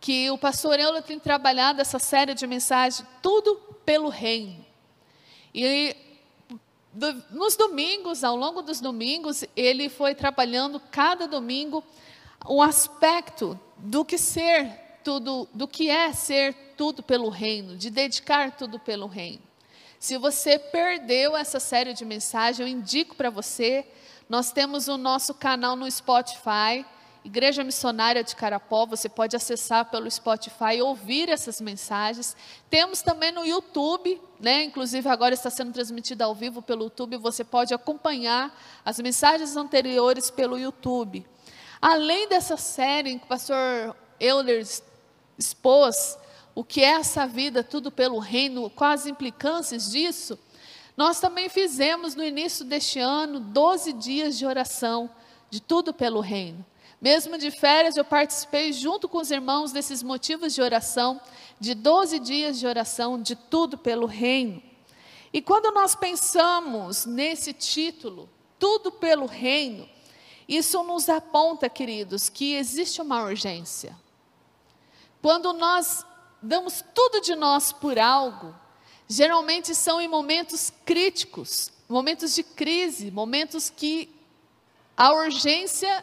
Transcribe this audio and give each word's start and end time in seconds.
que 0.00 0.30
o 0.30 0.38
pastor 0.38 0.78
Euler 0.78 1.02
tem 1.02 1.18
trabalhado 1.18 1.80
essa 1.80 1.98
série 1.98 2.34
de 2.34 2.46
mensagens, 2.46 3.06
tudo 3.22 3.56
pelo 3.84 4.08
reino. 4.08 4.64
E 5.54 5.96
do, 6.92 7.12
nos 7.30 7.56
domingos, 7.56 8.22
ao 8.22 8.36
longo 8.36 8.62
dos 8.62 8.80
domingos, 8.80 9.44
ele 9.56 9.88
foi 9.88 10.14
trabalhando 10.14 10.80
cada 10.90 11.26
domingo 11.26 11.82
um 12.48 12.62
aspecto 12.62 13.58
do 13.78 14.04
que 14.04 14.18
ser 14.18 14.98
tudo, 15.02 15.48
do 15.52 15.66
que 15.66 15.90
é 15.90 16.12
ser 16.12 16.54
tudo 16.76 17.02
pelo 17.02 17.28
reino, 17.28 17.76
de 17.76 17.90
dedicar 17.90 18.56
tudo 18.56 18.78
pelo 18.78 19.06
reino. 19.06 19.42
Se 19.98 20.18
você 20.18 20.58
perdeu 20.58 21.36
essa 21.36 21.58
série 21.58 21.94
de 21.94 22.04
mensagens, 22.04 22.60
eu 22.60 22.68
indico 22.68 23.14
para 23.14 23.30
você. 23.30 23.86
Nós 24.28 24.52
temos 24.52 24.86
o 24.86 24.98
nosso 24.98 25.32
canal 25.34 25.76
no 25.76 25.90
Spotify, 25.90 26.84
Igreja 27.24 27.64
Missionária 27.64 28.22
de 28.22 28.36
Carapó. 28.36 28.84
Você 28.84 29.08
pode 29.08 29.34
acessar 29.34 29.86
pelo 29.86 30.10
Spotify 30.10 30.76
e 30.76 30.82
ouvir 30.82 31.30
essas 31.30 31.58
mensagens. 31.58 32.36
Temos 32.68 33.00
também 33.00 33.32
no 33.32 33.46
YouTube, 33.46 34.20
né? 34.38 34.64
Inclusive 34.64 35.08
agora 35.08 35.32
está 35.32 35.48
sendo 35.48 35.72
transmitida 35.72 36.26
ao 36.26 36.34
vivo 36.34 36.60
pelo 36.60 36.84
YouTube. 36.84 37.16
Você 37.16 37.42
pode 37.42 37.72
acompanhar 37.72 38.54
as 38.84 39.00
mensagens 39.00 39.56
anteriores 39.56 40.30
pelo 40.30 40.58
YouTube. 40.58 41.26
Além 41.80 42.28
dessa 42.28 42.58
série 42.58 43.18
que 43.18 43.24
o 43.24 43.28
pastor 43.28 43.96
Euler 44.20 44.62
expôs 45.38 46.18
o 46.54 46.62
que 46.62 46.82
é 46.82 46.92
essa 46.92 47.26
vida, 47.26 47.64
tudo 47.64 47.90
pelo 47.90 48.18
reino, 48.18 48.68
quais 48.68 49.02
as 49.02 49.06
implicâncias 49.06 49.90
disso, 49.90 50.38
nós 50.94 51.20
também 51.20 51.48
fizemos 51.48 52.14
no 52.14 52.22
início 52.22 52.66
deste 52.66 53.00
ano 53.00 53.40
12 53.40 53.94
dias 53.94 54.36
de 54.36 54.44
oração, 54.44 55.10
de 55.50 55.60
tudo 55.60 55.92
pelo 55.92 56.20
reino. 56.20 56.64
Mesmo 57.04 57.36
de 57.36 57.50
férias, 57.50 57.98
eu 57.98 58.04
participei 58.06 58.72
junto 58.72 59.06
com 59.06 59.18
os 59.18 59.30
irmãos 59.30 59.72
desses 59.72 60.02
motivos 60.02 60.54
de 60.54 60.62
oração, 60.62 61.20
de 61.60 61.74
12 61.74 62.18
dias 62.18 62.58
de 62.58 62.66
oração, 62.66 63.20
de 63.20 63.36
tudo 63.36 63.76
pelo 63.76 64.06
reino. 64.06 64.62
E 65.30 65.42
quando 65.42 65.70
nós 65.70 65.94
pensamos 65.94 67.04
nesse 67.04 67.52
título, 67.52 68.26
tudo 68.58 68.90
pelo 68.90 69.26
reino, 69.26 69.86
isso 70.48 70.82
nos 70.82 71.06
aponta, 71.10 71.68
queridos, 71.68 72.30
que 72.30 72.54
existe 72.54 73.02
uma 73.02 73.22
urgência. 73.22 73.94
Quando 75.20 75.52
nós 75.52 76.06
damos 76.40 76.82
tudo 76.94 77.20
de 77.20 77.34
nós 77.34 77.70
por 77.70 77.98
algo, 77.98 78.54
geralmente 79.06 79.74
são 79.74 80.00
em 80.00 80.08
momentos 80.08 80.72
críticos, 80.86 81.70
momentos 81.86 82.34
de 82.34 82.42
crise, 82.42 83.10
momentos 83.10 83.68
que 83.68 84.08
a 84.96 85.12
urgência 85.12 86.02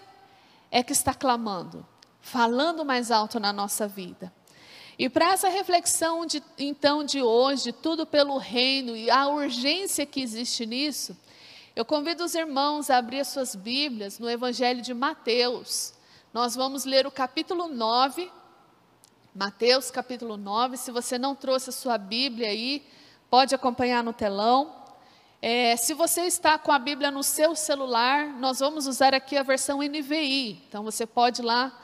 é 0.72 0.82
que 0.82 0.94
está 0.94 1.14
clamando, 1.14 1.86
falando 2.22 2.86
mais 2.86 3.12
alto 3.12 3.40
na 3.40 3.52
nossa 3.52 3.88
vida. 3.88 4.34
E 4.98 5.10
para 5.10 5.34
essa 5.34 5.50
reflexão 5.50 6.26
de, 6.26 6.42
então 6.58 7.04
de 7.04 7.22
hoje, 7.22 7.72
tudo 7.72 8.06
pelo 8.06 8.38
reino 8.38 8.96
e 8.96 9.10
a 9.10 9.28
urgência 9.28 10.06
que 10.06 10.22
existe 10.22 10.66
nisso, 10.66 11.18
eu 11.76 11.84
convido 11.84 12.24
os 12.24 12.36
irmãos 12.36 12.90
a 12.90 12.98
abrir 12.98 13.20
as 13.20 13.30
suas 13.30 13.56
Bíblias 13.56 14.20
no 14.20 14.30
Evangelho 14.30 14.82
de 14.82 14.94
Mateus. 14.94 15.94
Nós 16.34 16.56
vamos 16.56 16.86
ler 16.86 17.08
o 17.08 17.12
capítulo 17.12 17.68
9, 17.68 18.32
Mateus 19.34 19.90
capítulo 19.90 20.36
9. 20.38 20.78
Se 20.78 20.92
você 20.92 21.18
não 21.18 21.34
trouxe 21.34 21.70
a 21.70 21.74
sua 21.74 21.98
Bíblia 21.98 22.50
aí, 22.50 22.86
pode 23.30 23.56
acompanhar 23.56 24.04
no 24.04 24.14
telão. 24.14 24.81
É, 25.44 25.75
se 25.75 25.95
você 25.95 26.22
está 26.22 26.59
com 26.59 26.72
a 26.72 26.78
Bíblia 26.78 27.09
no 27.09 27.23
seu 27.23 27.56
celular, 27.56 28.28
nós 28.28 28.59
vamos 28.59 28.86
usar 28.86 29.16
aqui 29.16 29.36
a 29.36 29.42
versão 29.42 29.80
NVI. 29.80 30.64
Então 30.67 30.84
você 30.84 31.03
pode 31.03 31.42
lá 31.42 31.75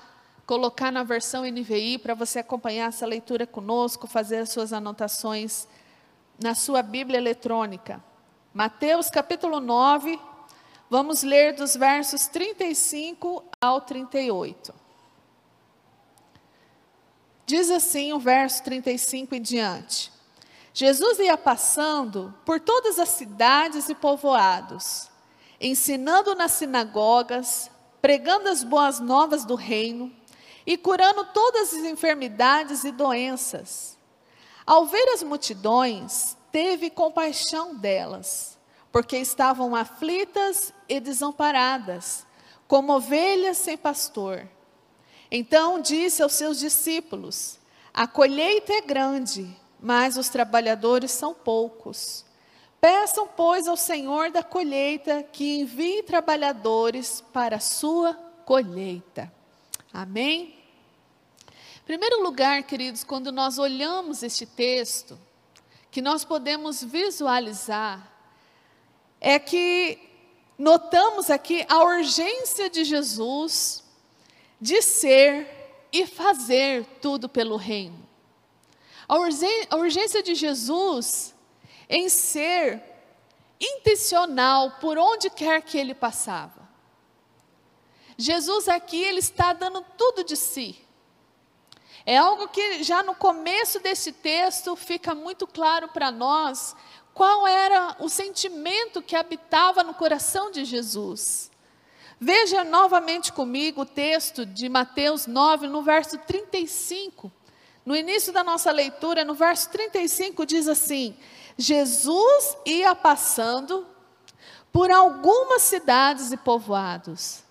colocar 0.45 0.91
na 0.91 1.01
versão 1.01 1.43
NVI 1.43 1.97
para 1.97 2.13
você 2.13 2.37
acompanhar 2.37 2.89
essa 2.89 3.05
leitura 3.07 3.47
conosco, 3.47 4.05
fazer 4.05 4.37
as 4.37 4.49
suas 4.49 4.71
anotações 4.71 5.67
na 6.39 6.53
sua 6.53 6.83
Bíblia 6.83 7.17
eletrônica. 7.17 8.03
Mateus 8.53 9.09
capítulo 9.09 9.59
9, 9.59 10.19
vamos 10.87 11.23
ler 11.23 11.55
dos 11.55 11.75
versos 11.75 12.27
35 12.27 13.43
ao 13.59 13.81
38. 13.81 14.71
Diz 17.47 17.71
assim 17.71 18.13
o 18.13 18.19
verso 18.19 18.63
35 18.63 19.33
em 19.33 19.41
diante. 19.41 20.16
Jesus 20.79 21.17
ia 21.17 21.35
passando 21.35 22.31
por 22.45 22.59
todas 22.59 22.99
as 22.99 23.09
cidades 23.09 23.89
e 23.89 23.95
povoados, 23.95 25.09
ensinando 25.59 26.35
nas 26.35 26.51
sinagogas, 26.51 27.71
pregando 27.99 28.47
as 28.47 28.63
boas 28.63 28.99
novas 28.99 29.43
do 29.43 29.55
reino 29.55 30.15
e 30.67 30.77
curando 30.77 31.25
todas 31.33 31.73
as 31.73 31.83
enfermidades 31.83 32.83
e 32.83 32.91
doenças. 32.91 33.97
Ao 34.67 34.85
ver 34.85 35.03
as 35.15 35.23
multidões, 35.23 36.37
teve 36.51 36.91
compaixão 36.91 37.73
delas, 37.73 38.55
porque 38.91 39.17
estavam 39.17 39.75
aflitas 39.75 40.71
e 40.87 40.99
desamparadas, 40.99 42.23
como 42.67 42.93
ovelhas 42.93 43.57
sem 43.57 43.75
pastor. 43.75 44.47
Então 45.31 45.81
disse 45.81 46.21
aos 46.21 46.33
seus 46.33 46.59
discípulos: 46.59 47.57
A 47.91 48.05
colheita 48.05 48.73
é 48.73 48.81
grande, 48.81 49.57
mas 49.79 50.17
os 50.17 50.29
trabalhadores 50.29 51.11
são 51.11 51.33
poucos. 51.33 52.25
Peçam, 52.79 53.27
pois, 53.27 53.67
ao 53.67 53.75
Senhor 53.75 54.31
da 54.31 54.43
colheita 54.43 55.23
que 55.23 55.59
envie 55.59 56.03
trabalhadores 56.03 57.23
para 57.33 57.57
a 57.57 57.59
sua 57.59 58.13
colheita. 58.45 59.31
Amém? 59.91 60.55
Em 61.47 61.85
primeiro 61.85 62.21
lugar, 62.21 62.63
queridos, 62.63 63.03
quando 63.03 63.31
nós 63.31 63.57
olhamos 63.57 64.21
este 64.21 64.45
texto, 64.45 65.17
que 65.89 66.01
nós 66.01 66.23
podemos 66.23 66.83
visualizar, 66.83 68.11
é 69.19 69.39
que 69.39 69.97
notamos 70.57 71.31
aqui 71.31 71.65
a 71.67 71.83
urgência 71.83 72.69
de 72.69 72.83
Jesus 72.83 73.83
de 74.61 74.81
ser 74.81 75.47
e 75.91 76.05
fazer 76.05 76.85
tudo 77.01 77.27
pelo 77.27 77.55
reino. 77.55 78.06
A 79.07 79.17
urgência 79.77 80.21
de 80.21 80.35
Jesus 80.35 81.33
em 81.89 82.09
ser 82.09 82.83
intencional 83.59 84.71
por 84.81 84.97
onde 84.97 85.29
quer 85.29 85.61
que 85.61 85.77
ele 85.77 85.93
passava. 85.93 86.67
Jesus 88.17 88.67
aqui, 88.67 89.01
ele 89.01 89.19
está 89.19 89.53
dando 89.53 89.85
tudo 89.97 90.23
de 90.23 90.35
si. 90.35 90.77
É 92.05 92.17
algo 92.17 92.47
que 92.47 92.83
já 92.83 93.03
no 93.03 93.13
começo 93.13 93.79
desse 93.79 94.11
texto 94.11 94.75
fica 94.75 95.13
muito 95.13 95.45
claro 95.45 95.87
para 95.89 96.11
nós 96.11 96.75
qual 97.13 97.45
era 97.47 97.95
o 97.99 98.09
sentimento 98.09 99.01
que 99.01 99.15
habitava 99.15 99.83
no 99.83 99.93
coração 99.93 100.51
de 100.51 100.63
Jesus. 100.65 101.51
Veja 102.19 102.63
novamente 102.63 103.31
comigo 103.31 103.81
o 103.81 103.85
texto 103.85 104.45
de 104.45 104.67
Mateus 104.69 105.27
9, 105.27 105.67
no 105.67 105.83
verso 105.83 106.17
35. 106.17 107.31
No 107.87 107.95
início 107.95 108.33
da 108.33 108.43
nossa 108.43 108.69
leitura, 108.69 109.23
no 109.23 109.33
verso 109.33 109.69
35, 109.69 110.45
diz 110.45 110.67
assim: 110.67 111.17
Jesus 111.57 112.57
ia 112.65 112.93
passando 112.93 113.87
por 114.73 114.91
algumas 114.91 115.61
cidades 115.61 116.33
e 116.33 116.35
povoados. 116.35 117.45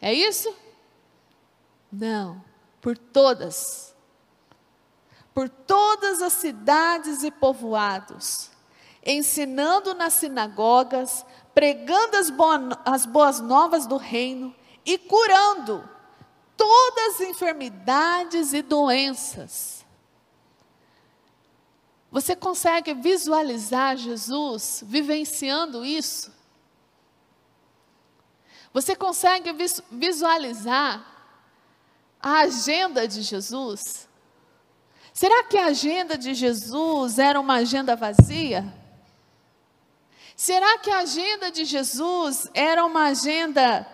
É 0.00 0.10
isso? 0.10 0.50
Não, 1.92 2.42
por 2.80 2.96
todas. 2.96 3.94
Por 5.34 5.50
todas 5.50 6.22
as 6.22 6.32
cidades 6.32 7.22
e 7.22 7.30
povoados, 7.30 8.50
ensinando 9.04 9.92
nas 9.92 10.14
sinagogas, 10.14 11.26
pregando 11.54 12.16
as, 12.16 12.32
as 12.86 13.04
boas 13.04 13.38
novas 13.38 13.86
do 13.86 13.98
reino 13.98 14.56
e 14.82 14.96
curando 14.96 15.86
todas 16.56 17.16
as 17.16 17.28
enfermidades 17.28 18.52
e 18.52 18.62
doenças. 18.62 19.83
Você 22.14 22.36
consegue 22.36 22.94
visualizar 22.94 23.96
Jesus 23.96 24.84
vivenciando 24.86 25.84
isso? 25.84 26.32
Você 28.72 28.94
consegue 28.94 29.50
visualizar 29.90 31.04
a 32.20 32.42
agenda 32.42 33.08
de 33.08 33.20
Jesus? 33.20 34.08
Será 35.12 35.42
que 35.42 35.58
a 35.58 35.66
agenda 35.66 36.16
de 36.16 36.34
Jesus 36.34 37.18
era 37.18 37.40
uma 37.40 37.54
agenda 37.56 37.96
vazia? 37.96 38.64
Será 40.36 40.78
que 40.78 40.90
a 40.90 41.00
agenda 41.00 41.50
de 41.50 41.64
Jesus 41.64 42.48
era 42.54 42.84
uma 42.84 43.06
agenda 43.06 43.84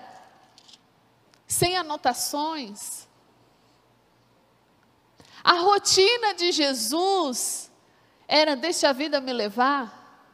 sem 1.46 1.75
anotações? 1.75 3.08
A 5.43 5.55
rotina 5.55 6.34
de 6.34 6.52
Jesus 6.52 7.69
era: 8.31 8.55
deixa 8.55 8.88
a 8.88 8.93
vida 8.93 9.21
me 9.21 9.32
levar, 9.32 10.25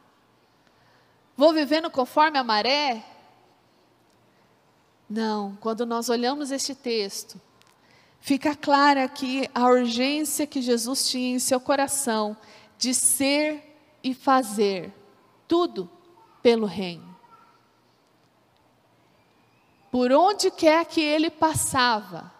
vou 1.35 1.51
vivendo 1.51 1.89
conforme 1.89 2.37
a 2.37 2.43
maré? 2.43 3.03
Não, 5.09 5.57
quando 5.59 5.85
nós 5.85 6.07
olhamos 6.07 6.51
este 6.51 6.75
texto, 6.75 7.41
fica 8.19 8.55
clara 8.55 9.05
aqui 9.05 9.49
a 9.55 9.65
urgência 9.65 10.45
que 10.45 10.61
Jesus 10.61 11.09
tinha 11.09 11.35
em 11.35 11.39
seu 11.39 11.59
coração 11.59 12.37
de 12.77 12.93
ser 12.93 13.63
e 14.03 14.13
fazer 14.13 14.93
tudo 15.47 15.89
pelo 16.43 16.67
reino. 16.67 17.17
Por 19.89 20.11
onde 20.11 20.51
quer 20.51 20.85
que 20.85 21.01
ele 21.01 21.31
passava, 21.31 22.31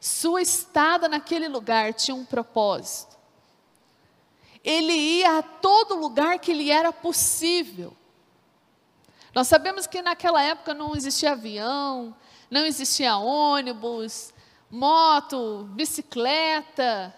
sua 0.00 0.42
estada 0.42 1.08
naquele 1.08 1.46
lugar 1.46 1.92
tinha 1.94 2.14
um 2.14 2.24
propósito. 2.24 3.11
Ele 4.64 4.92
ia 4.92 5.38
a 5.38 5.42
todo 5.42 5.96
lugar 5.96 6.38
que 6.38 6.52
lhe 6.52 6.70
era 6.70 6.92
possível. 6.92 7.96
Nós 9.34 9.48
sabemos 9.48 9.86
que 9.86 10.02
naquela 10.02 10.42
época 10.42 10.74
não 10.74 10.94
existia 10.94 11.32
avião, 11.32 12.14
não 12.50 12.66
existia 12.66 13.16
ônibus, 13.16 14.32
moto, 14.70 15.68
bicicleta. 15.72 17.14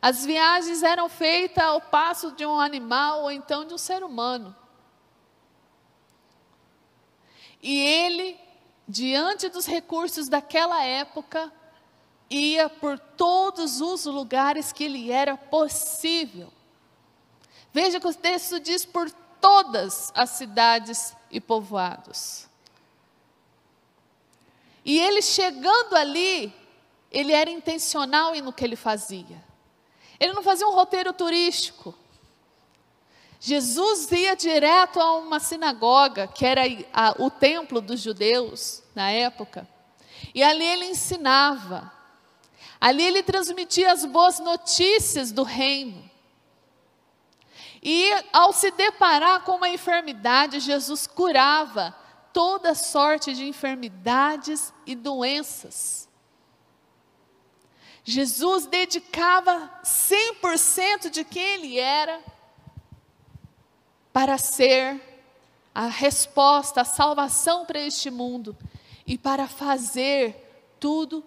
As 0.00 0.24
viagens 0.24 0.82
eram 0.82 1.08
feitas 1.08 1.64
ao 1.64 1.80
passo 1.80 2.32
de 2.32 2.46
um 2.46 2.60
animal 2.60 3.22
ou 3.22 3.30
então 3.30 3.64
de 3.64 3.74
um 3.74 3.78
ser 3.78 4.04
humano. 4.04 4.54
E 7.60 7.78
ele, 7.78 8.38
diante 8.86 9.48
dos 9.48 9.66
recursos 9.66 10.28
daquela 10.28 10.84
época, 10.84 11.52
ia 12.28 12.68
por 12.68 12.98
todos 12.98 13.80
os 13.80 14.04
lugares 14.04 14.72
que 14.72 14.86
lhe 14.86 15.10
era 15.10 15.36
possível. 15.36 16.52
Veja 17.74 17.98
que 17.98 18.06
o 18.06 18.14
texto 18.14 18.60
diz 18.60 18.84
por 18.84 19.10
todas 19.40 20.12
as 20.14 20.30
cidades 20.30 21.12
e 21.28 21.40
povoados. 21.40 22.46
E 24.84 24.96
ele 24.96 25.20
chegando 25.20 25.96
ali, 25.96 26.54
ele 27.10 27.32
era 27.32 27.50
intencional 27.50 28.32
no 28.36 28.52
que 28.52 28.64
ele 28.64 28.76
fazia. 28.76 29.44
Ele 30.20 30.32
não 30.32 30.42
fazia 30.42 30.68
um 30.68 30.72
roteiro 30.72 31.12
turístico. 31.12 31.92
Jesus 33.40 34.08
ia 34.12 34.36
direto 34.36 35.00
a 35.00 35.16
uma 35.16 35.40
sinagoga, 35.40 36.28
que 36.28 36.46
era 36.46 36.62
o 37.18 37.28
templo 37.28 37.80
dos 37.80 38.00
judeus 38.00 38.84
na 38.94 39.10
época, 39.10 39.68
e 40.32 40.44
ali 40.44 40.64
ele 40.64 40.86
ensinava. 40.86 41.92
Ali 42.80 43.02
ele 43.02 43.22
transmitia 43.24 43.90
as 43.90 44.04
boas 44.04 44.38
notícias 44.38 45.32
do 45.32 45.42
reino. 45.42 46.13
E 47.84 48.10
ao 48.32 48.50
se 48.54 48.70
deparar 48.70 49.42
com 49.42 49.56
uma 49.56 49.68
enfermidade, 49.68 50.58
Jesus 50.58 51.06
curava 51.06 51.94
toda 52.32 52.74
sorte 52.74 53.34
de 53.34 53.46
enfermidades 53.46 54.72
e 54.86 54.94
doenças. 54.94 56.08
Jesus 58.02 58.66
dedicava 58.66 59.70
100% 59.84 61.10
de 61.10 61.24
quem 61.24 61.42
ele 61.42 61.78
era 61.78 62.22
para 64.12 64.38
ser 64.38 65.00
a 65.74 65.86
resposta, 65.86 66.80
a 66.80 66.84
salvação 66.86 67.66
para 67.66 67.80
este 67.80 68.10
mundo 68.10 68.56
e 69.06 69.18
para 69.18 69.46
fazer 69.46 70.74
tudo 70.80 71.22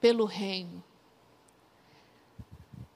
pelo 0.00 0.26
reino. 0.26 0.82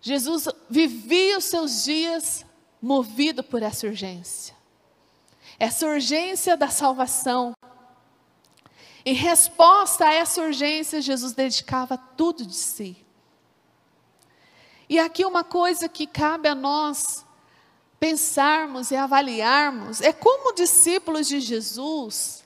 Jesus 0.00 0.48
vivia 0.68 1.38
os 1.38 1.44
seus 1.44 1.84
dias 1.84 2.44
movido 2.80 3.42
por 3.42 3.62
essa 3.62 3.86
urgência. 3.86 4.54
Essa 5.58 5.86
urgência 5.86 6.56
da 6.56 6.68
salvação. 6.68 7.54
Em 9.04 9.14
resposta 9.14 10.06
a 10.06 10.12
essa 10.12 10.42
urgência, 10.42 11.00
Jesus 11.00 11.32
dedicava 11.32 11.96
tudo 11.96 12.44
de 12.44 12.54
si. 12.54 12.96
E 14.88 14.98
aqui 14.98 15.24
uma 15.24 15.42
coisa 15.42 15.88
que 15.88 16.06
cabe 16.06 16.48
a 16.48 16.54
nós 16.54 17.24
pensarmos 17.98 18.90
e 18.90 18.96
avaliarmos 18.96 20.00
é 20.00 20.12
como 20.12 20.54
discípulos 20.54 21.26
de 21.26 21.40
Jesus, 21.40 22.44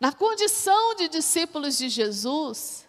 na 0.00 0.12
condição 0.12 0.94
de 0.96 1.08
discípulos 1.08 1.78
de 1.78 1.88
Jesus, 1.88 2.86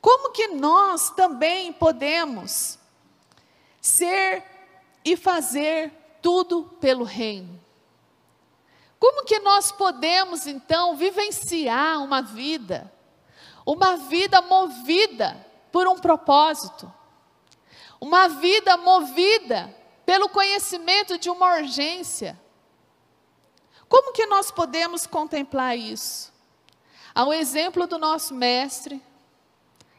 como 0.00 0.32
que 0.32 0.48
nós 0.48 1.10
também 1.10 1.72
podemos 1.72 2.78
ser 3.80 4.44
e 5.04 5.16
fazer 5.16 5.92
tudo 6.22 6.62
pelo 6.80 7.04
reino. 7.04 7.60
Como 8.98 9.24
que 9.24 9.40
nós 9.40 9.72
podemos 9.72 10.46
então 10.46 10.96
vivenciar 10.96 12.00
uma 12.02 12.22
vida, 12.22 12.90
uma 13.66 13.96
vida 13.96 14.40
movida 14.40 15.44
por 15.72 15.88
um 15.88 15.98
propósito, 15.98 16.90
uma 18.00 18.28
vida 18.28 18.76
movida 18.76 19.74
pelo 20.06 20.28
conhecimento 20.28 21.18
de 21.18 21.28
uma 21.28 21.56
urgência? 21.56 22.40
Como 23.88 24.12
que 24.12 24.24
nós 24.26 24.50
podemos 24.50 25.06
contemplar 25.06 25.76
isso? 25.76 26.32
Ao 27.12 27.32
exemplo 27.32 27.86
do 27.86 27.98
nosso 27.98 28.32
mestre, 28.34 29.02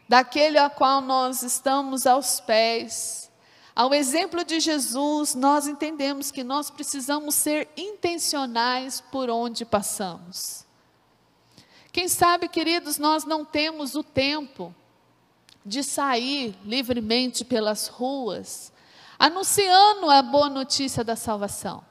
daquele 0.08 0.58
a 0.58 0.70
qual 0.70 1.02
nós 1.02 1.44
estamos 1.44 2.08
aos 2.08 2.40
pés, 2.40 3.30
ao 3.76 3.94
exemplo 3.94 4.44
de 4.44 4.60
Jesus, 4.60 5.34
nós 5.34 5.68
entendemos 5.68 6.30
que 6.30 6.44
nós 6.44 6.70
precisamos 6.70 7.34
ser 7.34 7.68
intencionais 7.76 9.02
por 9.02 9.30
onde 9.30 9.66
passamos. 9.66 10.66
Quem 11.92 12.08
sabe, 12.08 12.48
queridos, 12.48 12.98
nós 12.98 13.24
não 13.24 13.44
temos 13.44 13.96
o 13.96 14.04
tempo 14.04 14.74
de 15.66 15.84
sair 15.84 16.56
livremente 16.66 17.44
pelas 17.46 17.88
ruas, 17.88 18.72
anunciando 19.18 20.10
a 20.10 20.22
boa 20.22 20.50
notícia 20.50 21.04
da 21.04 21.16
salvação. 21.16 21.84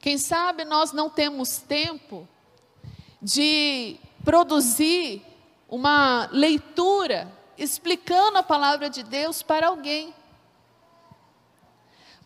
Quem 0.00 0.16
sabe 0.16 0.64
nós 0.64 0.92
não 0.92 1.10
temos 1.10 1.58
tempo 1.58 2.26
de 3.20 3.98
produzir 4.24 5.22
uma 5.68 6.28
leitura 6.32 7.30
explicando 7.58 8.38
a 8.38 8.42
palavra 8.42 8.88
de 8.88 9.02
Deus 9.02 9.42
para 9.42 9.68
alguém. 9.68 10.14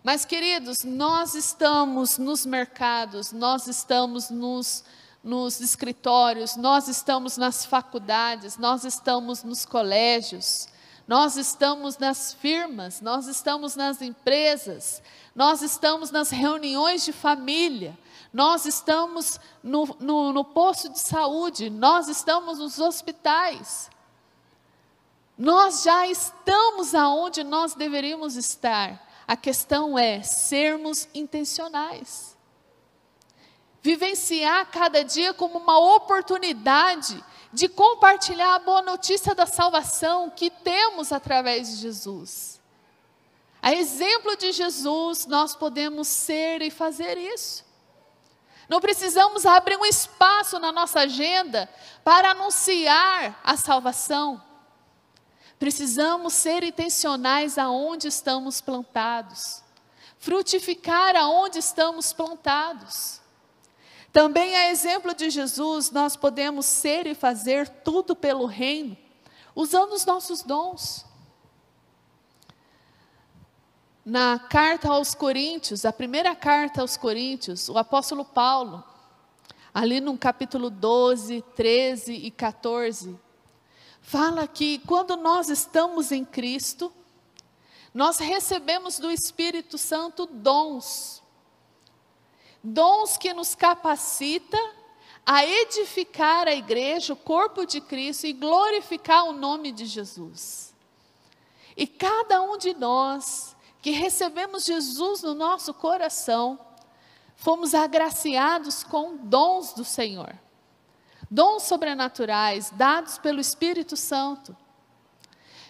Mas, 0.05 0.27
queridos, 0.27 0.85
nós 0.85 1.35
estamos 1.35 2.19
nos 2.19 2.45
mercados, 2.45 3.33
nós 3.33 3.67
estamos 3.67 4.29
nos, 4.29 4.85
nos 5.25 5.63
escritórios, 5.63 6.57
nós 6.57 6.89
estamos 6.89 7.39
nas 7.39 7.65
faculdades, 7.65 8.59
nós 8.59 8.85
estamos 8.85 9.43
nos 9.43 9.65
colégios, 9.65 10.69
nós 11.09 11.39
estamos 11.39 11.97
nas 11.97 12.35
firmas, 12.35 13.01
nós 13.01 13.27
estamos 13.27 13.77
nas 13.77 14.03
empresas, 14.03 15.03
nós 15.35 15.63
estamos 15.63 16.11
nas 16.11 16.29
reuniões 16.29 17.03
de 17.03 17.13
família, 17.13 17.99
nós 18.31 18.67
estamos 18.67 19.41
no, 19.63 19.87
no, 19.99 20.35
no 20.35 20.45
posto 20.45 20.91
de 20.91 21.01
saúde, 21.01 21.71
nós 21.71 22.09
estamos 22.09 22.59
nos 22.59 22.79
hospitais. 22.79 23.89
Nós 25.39 25.83
já 25.83 26.07
estamos 26.07 26.95
aonde 26.95 27.43
nós 27.43 27.73
deveríamos 27.75 28.37
estar. 28.37 29.04
A 29.27 29.37
questão 29.37 29.99
é 29.99 30.23
sermos 30.23 31.09
intencionais. 31.15 32.37
Vivenciar 33.83 34.71
cada 34.71 35.03
dia 35.03 35.35
como 35.35 35.59
uma 35.59 35.79
oportunidade 35.97 37.23
de 37.53 37.69
compartilhar 37.69 38.55
a 38.55 38.59
boa 38.59 38.83
notícia 38.83 39.35
da 39.35 39.47
salvação 39.47 40.31
que 40.31 40.51
temos 40.51 41.13
através 41.13 41.69
de 41.69 41.77
Jesus. 41.77 42.61
A 43.63 43.73
exemplo 43.73 44.37
de 44.37 44.53
Jesus, 44.53 45.25
nós 45.25 45.55
podemos 45.55 46.09
ser 46.09 46.61
e 46.61 46.71
fazer 46.71 47.17
isso. 47.17 47.65
Não 48.69 48.81
precisamos 48.81 49.47
abrir 49.47 49.77
um 49.77 49.85
espaço 49.85 50.59
na 50.59 50.73
nossa 50.73 51.01
agenda 51.01 51.69
para 52.03 52.31
anunciar 52.31 53.41
a 53.45 53.57
salvação. 53.57 54.43
Precisamos 55.59 56.33
ser 56.33 56.65
intencionais 56.65 57.59
aonde 57.59 58.09
estamos 58.09 58.61
plantados, 58.61 59.63
frutificar 60.19 61.17
aonde 61.17 61.59
estamos 61.59 62.13
plantados. 62.13 63.21
Também 64.13 64.55
a 64.57 64.71
exemplo 64.71 65.15
de 65.15 65.29
Jesus, 65.31 65.91
nós 65.91 66.17
podemos 66.17 66.67
ser 66.67 67.07
e 67.07 67.15
fazer 67.15 67.69
tudo 67.69 68.15
pelo 68.15 68.47
reino, 68.47 68.97
usando 69.55 69.93
os 69.93 70.05
nossos 70.05 70.43
dons. 70.43 71.05
Na 74.05 74.39
carta 74.39 74.89
aos 74.89 75.15
Coríntios, 75.15 75.85
a 75.85 75.93
primeira 75.93 76.35
carta 76.37 76.81
aos 76.81 76.97
Coríntios, 76.97 77.69
o 77.69 77.79
apóstolo 77.79 78.25
Paulo, 78.25 78.85
ali 79.73 80.01
no 80.01 80.17
capítulo 80.17 80.69
12, 80.71 81.43
13 81.57 82.13
e 82.13 82.31
14, 82.31 83.19
fala 84.05 84.47
que 84.47 84.79
quando 84.81 85.17
nós 85.17 85.49
estamos 85.49 86.13
em 86.13 86.25
Cristo, 86.25 86.93
nós 87.93 88.19
recebemos 88.19 88.99
do 88.99 89.11
Espírito 89.11 89.79
Santo 89.79 90.27
dons. 90.27 91.23
Dons 92.63 93.17
que 93.17 93.33
nos 93.33 93.55
capacita 93.55 94.59
a 95.25 95.45
edificar 95.45 96.47
a 96.47 96.55
igreja, 96.55 97.15
o 97.15 97.17
corpo 97.17 97.65
de 97.65 97.81
Cristo 97.81 98.27
e 98.27 98.35
glorificar 98.35 99.25
o 99.25 99.33
nome 99.33 99.73
de 99.73 99.87
Jesus. 99.87 100.75
E 101.75 101.87
cada 101.87 102.43
um 102.43 102.59
de 102.59 102.75
nós 102.75 103.57
que 103.81 103.91
recebemos 103.91 104.65
Jesus 104.65 105.23
no 105.23 105.35
nosso 105.35 105.73
coração, 105.73 106.59
fomos 107.37 107.75
agraciados 107.75 108.85
com 108.85 109.17
dons 109.17 109.73
do 109.73 109.85
Senhor. 109.85 110.44
Dons 111.35 111.65
sobrenaturais 111.65 112.71
dados 112.71 113.19
pelo 113.19 113.41
Espírito 113.41 113.97
Santo. 113.97 114.57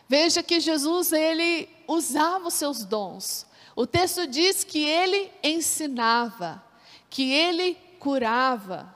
Veja 0.06 0.42
que 0.42 0.60
Jesus 0.60 1.10
ele 1.10 1.70
usava 1.88 2.48
os 2.48 2.52
seus 2.52 2.84
dons. 2.84 3.46
O 3.74 3.86
texto 3.86 4.26
diz 4.26 4.62
que 4.62 4.84
ele 4.84 5.32
ensinava, 5.42 6.62
que 7.08 7.32
ele 7.32 7.76
curava, 7.98 8.94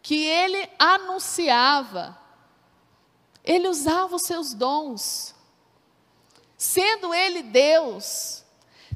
que 0.00 0.14
ele 0.14 0.70
anunciava. 0.78 2.16
Ele 3.42 3.66
usava 3.66 4.14
os 4.14 4.22
seus 4.22 4.54
dons. 4.54 5.34
Sendo 6.56 7.12
ele 7.12 7.42
Deus, 7.42 8.44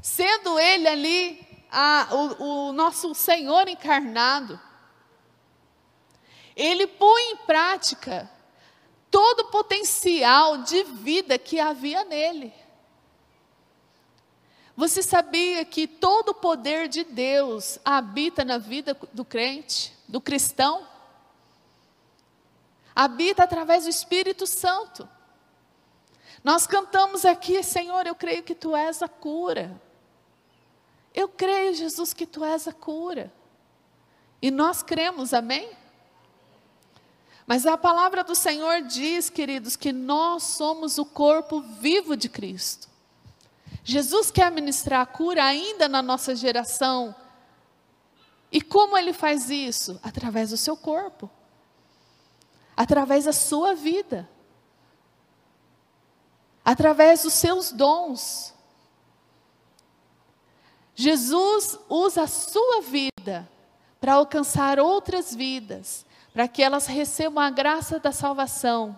sendo 0.01 0.57
ele 0.57 0.87
ali 0.87 1.65
a, 1.69 2.07
o, 2.09 2.69
o 2.69 2.71
nosso 2.71 3.13
Senhor 3.13 3.67
encarnado, 3.67 4.57
ele 6.61 6.85
põe 6.85 7.31
em 7.31 7.37
prática 7.37 8.29
todo 9.09 9.41
o 9.41 9.49
potencial 9.49 10.59
de 10.59 10.83
vida 10.83 11.39
que 11.39 11.59
havia 11.59 12.05
nele. 12.05 12.53
Você 14.75 15.01
sabia 15.01 15.65
que 15.65 15.87
todo 15.87 16.29
o 16.29 16.35
poder 16.35 16.87
de 16.87 17.03
Deus 17.03 17.79
habita 17.83 18.45
na 18.45 18.59
vida 18.59 18.95
do 19.11 19.25
crente, 19.25 19.91
do 20.07 20.21
cristão? 20.21 20.87
Habita 22.95 23.43
através 23.43 23.85
do 23.85 23.89
Espírito 23.89 24.45
Santo. 24.45 25.09
Nós 26.43 26.67
cantamos 26.67 27.25
aqui, 27.25 27.63
Senhor, 27.63 28.05
eu 28.05 28.13
creio 28.13 28.43
que 28.43 28.53
tu 28.53 28.75
és 28.75 29.01
a 29.01 29.07
cura. 29.07 29.81
Eu 31.11 31.27
creio, 31.27 31.73
Jesus, 31.73 32.13
que 32.13 32.27
tu 32.27 32.45
és 32.45 32.67
a 32.67 32.73
cura. 32.73 33.33
E 34.39 34.51
nós 34.51 34.83
cremos, 34.83 35.33
amém? 35.33 35.80
Mas 37.45 37.65
a 37.65 37.77
palavra 37.77 38.23
do 38.23 38.35
Senhor 38.35 38.81
diz, 38.83 39.29
queridos, 39.29 39.75
que 39.75 39.91
nós 39.91 40.43
somos 40.43 40.97
o 40.97 41.05
corpo 41.05 41.61
vivo 41.61 42.15
de 42.15 42.29
Cristo. 42.29 42.87
Jesus 43.83 44.29
quer 44.29 44.51
ministrar 44.51 45.01
a 45.01 45.05
cura 45.05 45.43
ainda 45.43 45.89
na 45.89 46.01
nossa 46.01 46.35
geração. 46.35 47.15
E 48.51 48.61
como 48.61 48.97
ele 48.97 49.13
faz 49.13 49.49
isso? 49.49 49.99
Através 50.03 50.49
do 50.49 50.57
seu 50.57 50.75
corpo, 50.75 51.29
através 52.75 53.25
da 53.25 53.33
sua 53.33 53.73
vida, 53.73 54.29
através 56.63 57.23
dos 57.23 57.33
seus 57.33 57.71
dons. 57.71 58.53
Jesus 60.93 61.79
usa 61.89 62.23
a 62.23 62.27
sua 62.27 62.81
vida 62.81 63.49
para 63.99 64.13
alcançar 64.13 64.79
outras 64.79 65.33
vidas, 65.33 66.05
para 66.33 66.47
que 66.47 66.63
elas 66.63 66.87
recebam 66.87 67.43
a 67.43 67.49
graça 67.49 67.99
da 67.99 68.11
salvação, 68.11 68.95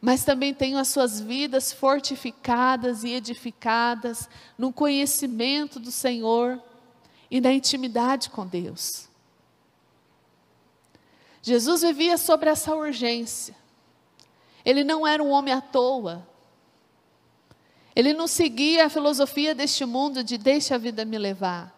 mas 0.00 0.24
também 0.24 0.54
tenham 0.54 0.78
as 0.78 0.88
suas 0.88 1.20
vidas 1.20 1.72
fortificadas 1.72 3.04
e 3.04 3.10
edificadas 3.10 4.28
no 4.56 4.72
conhecimento 4.72 5.80
do 5.80 5.90
Senhor 5.90 6.62
e 7.30 7.40
na 7.40 7.52
intimidade 7.52 8.30
com 8.30 8.46
Deus. 8.46 9.08
Jesus 11.42 11.82
vivia 11.82 12.16
sobre 12.16 12.48
essa 12.48 12.74
urgência. 12.74 13.54
Ele 14.64 14.84
não 14.84 15.06
era 15.06 15.22
um 15.22 15.30
homem 15.30 15.52
à 15.52 15.60
toa. 15.60 16.26
Ele 17.94 18.12
não 18.12 18.26
seguia 18.26 18.86
a 18.86 18.90
filosofia 18.90 19.54
deste 19.54 19.84
mundo 19.84 20.24
de 20.24 20.38
deixa 20.38 20.76
a 20.76 20.78
vida 20.78 21.04
me 21.04 21.18
levar. 21.18 21.73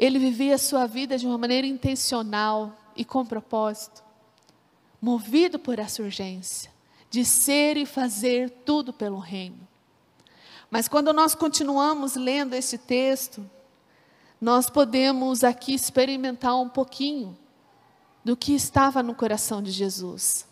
Ele 0.00 0.18
vivia 0.18 0.54
a 0.54 0.58
sua 0.58 0.86
vida 0.86 1.18
de 1.18 1.26
uma 1.26 1.36
maneira 1.36 1.66
intencional 1.66 2.74
e 2.96 3.04
com 3.04 3.22
propósito, 3.22 4.02
movido 4.98 5.58
por 5.58 5.78
essa 5.78 6.02
urgência 6.02 6.72
de 7.10 7.22
ser 7.22 7.76
e 7.76 7.84
fazer 7.84 8.48
tudo 8.64 8.94
pelo 8.94 9.18
reino. 9.18 9.68
Mas 10.70 10.88
quando 10.88 11.12
nós 11.12 11.34
continuamos 11.34 12.14
lendo 12.14 12.54
este 12.54 12.78
texto, 12.78 13.44
nós 14.40 14.70
podemos 14.70 15.44
aqui 15.44 15.74
experimentar 15.74 16.58
um 16.58 16.70
pouquinho 16.70 17.36
do 18.24 18.34
que 18.34 18.54
estava 18.54 19.02
no 19.02 19.14
coração 19.14 19.62
de 19.62 19.70
Jesus. 19.70 20.46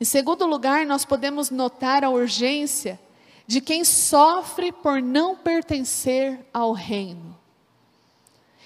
Em 0.00 0.04
segundo 0.04 0.46
lugar, 0.46 0.86
nós 0.86 1.04
podemos 1.04 1.50
notar 1.50 2.04
a 2.04 2.10
urgência 2.10 3.00
de 3.48 3.60
quem 3.60 3.84
sofre 3.84 4.70
por 4.70 5.02
não 5.02 5.34
pertencer 5.34 6.38
ao 6.54 6.70
reino. 6.70 7.41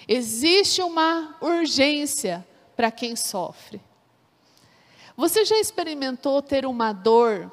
Existe 0.08 0.82
uma 0.82 1.36
urgência 1.40 2.46
para 2.76 2.90
quem 2.90 3.16
sofre. 3.16 3.80
Você 5.16 5.44
já 5.44 5.58
experimentou 5.58 6.42
ter 6.42 6.66
uma 6.66 6.92
dor 6.92 7.50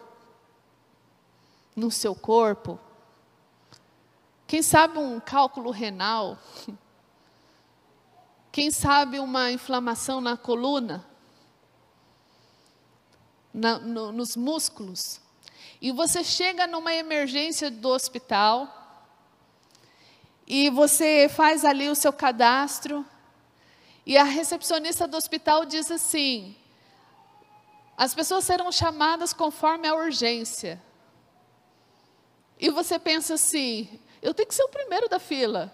no 1.75 1.89
seu 1.89 2.13
corpo? 2.13 2.79
Quem 4.45 4.61
sabe 4.61 4.99
um 4.99 5.19
cálculo 5.19 5.71
renal? 5.71 6.37
Quem 8.51 8.69
sabe 8.69 9.19
uma 9.19 9.51
inflamação 9.51 10.21
na 10.21 10.37
coluna? 10.37 11.05
na, 13.53 13.77
no, 13.77 14.11
nos 14.11 14.35
músculos, 14.35 15.21
e 15.79 15.91
você 15.91 16.23
chega 16.23 16.65
numa 16.65 16.93
emergência 16.93 17.69
do 17.69 17.89
hospital, 17.89 18.82
e 20.47 20.69
você 20.69 21.29
faz 21.29 21.63
ali 21.63 21.89
o 21.89 21.95
seu 21.95 22.11
cadastro, 22.11 23.05
e 24.05 24.17
a 24.17 24.23
recepcionista 24.23 25.07
do 25.07 25.15
hospital 25.15 25.65
diz 25.65 25.89
assim: 25.89 26.55
as 27.97 28.13
pessoas 28.13 28.43
serão 28.43 28.71
chamadas 28.71 29.33
conforme 29.33 29.87
a 29.87 29.95
urgência. 29.95 30.81
E 32.59 32.69
você 32.69 32.99
pensa 32.99 33.35
assim: 33.35 33.99
eu 34.21 34.33
tenho 34.33 34.47
que 34.47 34.55
ser 34.55 34.63
o 34.63 34.69
primeiro 34.69 35.07
da 35.07 35.19
fila. 35.19 35.73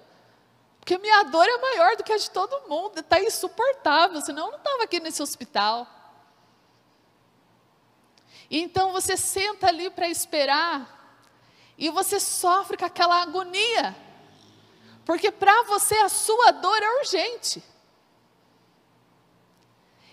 Porque 0.80 0.98
minha 0.98 1.24
dor 1.24 1.48
é 1.48 1.58
maior 1.58 1.96
do 1.96 2.04
que 2.04 2.14
a 2.14 2.18
de 2.18 2.32
todo 2.32 2.68
mundo, 2.68 3.00
está 3.00 3.22
insuportável, 3.22 4.22
senão 4.22 4.46
eu 4.46 4.52
não 4.52 4.58
estava 4.58 4.84
aqui 4.84 5.00
nesse 5.00 5.22
hospital. 5.22 5.88
E 8.50 8.60
então 8.60 8.92
você 8.92 9.16
senta 9.16 9.68
ali 9.68 9.90
para 9.92 10.08
esperar 10.08 10.98
e 11.78 11.90
você 11.90 12.20
sofre 12.20 12.76
com 12.76 12.86
aquela 12.86 13.22
agonia. 13.22 13.96
Porque 15.10 15.32
para 15.32 15.63
você 15.63 15.96
a 15.96 16.08
sua 16.08 16.51
dor 16.51 16.78
é 16.84 17.00
urgente. 17.00 17.63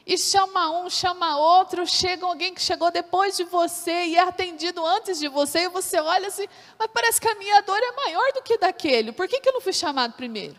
E 0.07 0.17
chama 0.17 0.71
um, 0.71 0.89
chama 0.89 1.37
outro, 1.37 1.87
chega 1.87 2.25
alguém 2.25 2.55
que 2.55 2.63
chegou 2.63 2.91
depois 2.91 3.37
de 3.37 3.45
você 3.45 4.07
e 4.07 4.17
é 4.17 4.23
atendido 4.23 4.83
antes 4.87 5.19
de 5.19 5.29
você, 5.29 5.65
e 5.65 5.69
você 5.69 6.01
olha 6.01 6.29
assim, 6.29 6.47
mas 6.79 6.89
parece 6.95 7.21
que 7.21 7.29
a 7.29 7.35
minha 7.35 7.61
dor 7.61 7.79
é 7.79 7.93
maior 7.93 8.33
do 8.33 8.41
que 8.41 8.57
daquele, 8.57 9.13
por 9.13 9.29
que, 9.29 9.39
que 9.39 9.51
eu 9.51 9.53
não 9.53 9.61
fui 9.61 9.75
chamado 9.75 10.15
primeiro? 10.15 10.57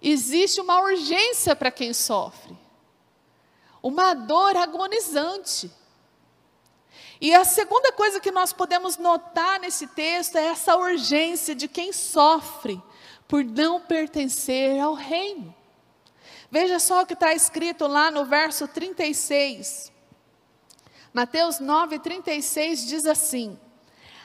Existe 0.00 0.60
uma 0.60 0.80
urgência 0.80 1.56
para 1.56 1.72
quem 1.72 1.92
sofre 1.92 2.56
uma 3.82 4.14
dor 4.14 4.56
agonizante. 4.56 5.72
E 7.22 7.32
a 7.32 7.44
segunda 7.44 7.92
coisa 7.92 8.18
que 8.18 8.32
nós 8.32 8.52
podemos 8.52 8.96
notar 8.96 9.60
nesse 9.60 9.86
texto 9.86 10.34
é 10.34 10.46
essa 10.46 10.76
urgência 10.76 11.54
de 11.54 11.68
quem 11.68 11.92
sofre 11.92 12.82
por 13.28 13.44
não 13.44 13.80
pertencer 13.80 14.80
ao 14.80 14.94
reino. 14.94 15.54
Veja 16.50 16.80
só 16.80 17.02
o 17.02 17.06
que 17.06 17.14
está 17.14 17.32
escrito 17.32 17.86
lá 17.86 18.10
no 18.10 18.24
verso 18.24 18.66
36. 18.66 19.92
Mateus 21.14 21.60
9, 21.60 22.00
36 22.00 22.86
diz 22.86 23.06
assim: 23.06 23.56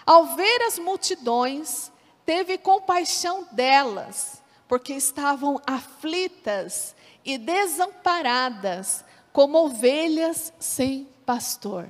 Ao 0.03 0.35
ver 0.35 0.63
as 0.63 0.79
multidões, 0.79 1.91
teve 2.25 2.57
compaixão 2.57 3.47
delas, 3.51 4.41
porque 4.67 4.93
estavam 4.93 5.61
aflitas 5.67 6.95
e 7.23 7.37
desamparadas, 7.37 9.05
como 9.31 9.65
ovelhas 9.65 10.51
sem 10.57 11.07
pastor. 11.27 11.87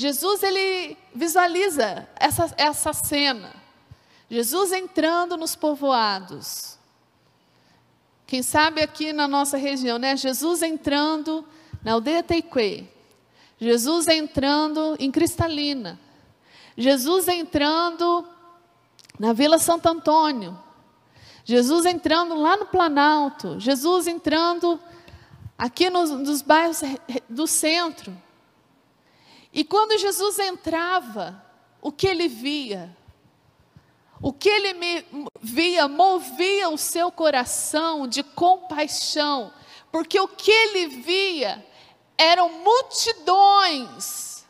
Jesus 0.00 0.44
ele 0.44 0.96
visualiza 1.12 2.08
essa, 2.14 2.54
essa 2.56 2.92
cena. 2.92 3.52
Jesus 4.30 4.70
entrando 4.70 5.36
nos 5.36 5.56
povoados. 5.56 6.78
Quem 8.24 8.40
sabe 8.40 8.80
aqui 8.80 9.12
na 9.12 9.26
nossa 9.26 9.56
região, 9.56 9.98
né? 9.98 10.16
Jesus 10.16 10.62
entrando 10.62 11.44
na 11.82 11.94
aldeia 11.94 12.22
Teique. 12.22 12.88
Jesus 13.58 14.06
entrando 14.06 14.94
em 15.00 15.10
Cristalina. 15.10 15.98
Jesus 16.76 17.26
entrando 17.26 18.24
na 19.18 19.32
Vila 19.32 19.58
Santo 19.58 19.88
Antônio, 19.88 20.56
Jesus 21.44 21.84
entrando 21.84 22.36
lá 22.36 22.56
no 22.56 22.66
Planalto, 22.66 23.58
Jesus 23.58 24.06
entrando 24.06 24.78
aqui 25.58 25.90
nos, 25.90 26.08
nos 26.10 26.40
bairros 26.40 26.82
do 27.28 27.48
centro. 27.48 28.16
E 29.52 29.64
quando 29.64 29.98
Jesus 29.98 30.38
entrava, 30.38 31.44
o 31.80 31.90
que 31.90 32.06
ele 32.06 32.28
via? 32.28 32.96
O 34.20 34.32
que 34.32 34.48
ele 34.48 35.06
via 35.40 35.86
movia 35.86 36.68
o 36.68 36.76
seu 36.76 37.10
coração 37.10 38.06
de 38.06 38.22
compaixão, 38.22 39.52
porque 39.92 40.18
o 40.18 40.26
que 40.26 40.50
ele 40.50 40.88
via 40.88 41.64
eram 42.16 42.48
multidões, 42.48 44.44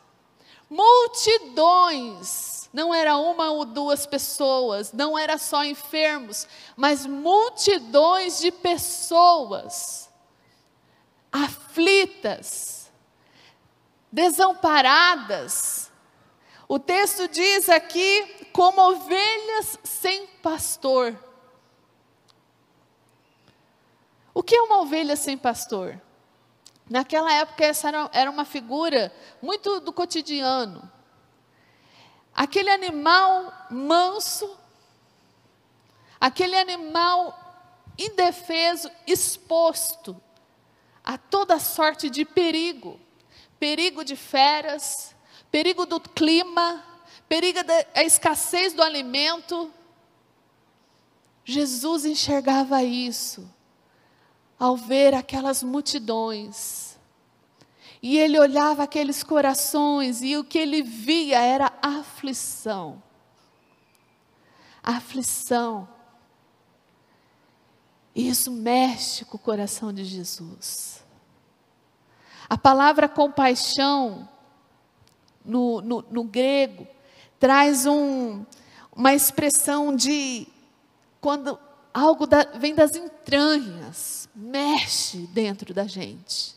multidões, 0.71 2.49
não 2.73 2.95
era 2.95 3.19
uma 3.19 3.51
ou 3.51 3.65
duas 3.67 4.07
pessoas, 4.07 4.93
não 4.93 5.19
era 5.19 5.37
só 5.37 5.65
enfermos, 5.65 6.47
mas 6.77 7.05
multidões 7.05 8.39
de 8.39 8.51
pessoas 8.51 10.09
aflitas, 11.31 12.78
desamparadas. 14.11 15.91
O 16.67 16.79
texto 16.79 17.29
diz 17.29 17.69
aqui 17.69 18.47
como 18.53 18.81
ovelhas 18.81 19.79
sem 19.83 20.27
pastor. 20.43 21.19
O 24.35 24.43
que 24.43 24.55
é 24.55 24.63
uma 24.63 24.81
ovelha 24.81 25.17
sem 25.17 25.37
pastor? 25.37 26.01
Naquela 26.89 27.33
época, 27.33 27.65
essa 27.65 27.89
era 28.13 28.31
uma 28.31 28.45
figura 28.45 29.13
muito 29.43 29.81
do 29.81 29.93
cotidiano. 29.93 30.91
Aquele 32.35 32.71
animal 32.71 33.53
manso, 33.71 34.57
aquele 36.21 36.57
animal 36.57 37.37
indefeso, 37.99 38.91
exposto 39.07 40.21
a 41.05 41.19
toda 41.19 41.59
sorte 41.59 42.09
de 42.09 42.25
perigo 42.25 43.01
perigo 43.59 44.05
de 44.05 44.17
feras, 44.17 45.15
perigo 45.51 45.87
do 45.87 46.01
clima, 46.01 46.85
periga 47.29 47.65
a 47.95 48.03
escassez 48.03 48.73
do 48.73 48.83
alimento. 48.83 49.73
Jesus 51.45 52.05
enxergava 52.05 52.83
isso 52.83 53.49
ao 54.59 54.77
ver 54.77 55.15
aquelas 55.15 55.63
multidões. 55.63 56.99
E 58.03 58.19
ele 58.19 58.39
olhava 58.39 58.85
aqueles 58.85 59.23
corações 59.23 60.23
e 60.23 60.37
o 60.37 60.45
que 60.45 60.59
ele 60.59 60.83
via 60.83 61.41
era 61.41 61.73
aflição. 61.83 63.03
Aflição. 64.83 65.89
Isso 68.15 68.51
mexe 68.51 69.25
com 69.25 69.37
o 69.37 69.41
coração 69.41 69.93
de 69.93 70.05
Jesus. 70.05 70.98
A 72.49 72.57
palavra 72.57 73.09
compaixão, 73.09 74.29
no, 75.45 75.81
no, 75.81 76.05
no 76.11 76.25
grego, 76.25 76.87
traz 77.39 77.87
um, 77.87 78.45
uma 78.95 79.13
expressão 79.15 79.95
de 79.95 80.47
quando 81.21 81.59
algo 81.93 82.27
da, 82.27 82.45
vem 82.55 82.75
das 82.75 82.95
entranhas, 82.95 84.29
mexe 84.35 85.19
dentro 85.29 85.75
da 85.75 85.85
gente. 85.85 86.57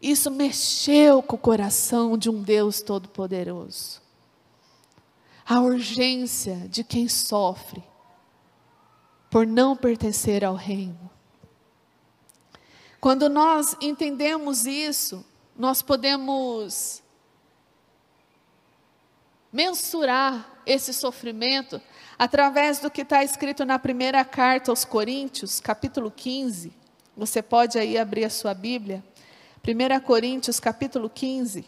Isso 0.00 0.30
mexeu 0.30 1.22
com 1.22 1.36
o 1.36 1.38
coração 1.38 2.16
de 2.16 2.30
um 2.30 2.42
Deus 2.42 2.80
Todo-Poderoso. 2.80 4.00
A 5.46 5.60
urgência 5.60 6.56
de 6.68 6.82
quem 6.82 7.08
sofre 7.08 7.82
por 9.30 9.46
não 9.46 9.76
pertencer 9.76 10.44
ao 10.44 10.54
reino. 10.54 11.10
Quando 13.00 13.30
nós 13.30 13.74
entendemos 13.80 14.66
isso, 14.66 15.24
nós 15.56 15.80
podemos 15.80 17.02
mensurar 19.50 20.60
esse 20.66 20.92
sofrimento 20.92 21.80
através 22.18 22.78
do 22.78 22.90
que 22.90 23.00
está 23.00 23.24
escrito 23.24 23.64
na 23.64 23.78
primeira 23.78 24.22
carta 24.22 24.70
aos 24.70 24.84
Coríntios, 24.84 25.60
capítulo 25.60 26.10
15. 26.10 26.72
Você 27.16 27.40
pode 27.40 27.78
aí 27.78 27.96
abrir 27.96 28.24
a 28.24 28.30
sua 28.30 28.52
Bíblia. 28.52 29.02
1 29.66 30.00
Coríntios, 30.00 30.60
capítulo 30.60 31.08
15. 31.08 31.64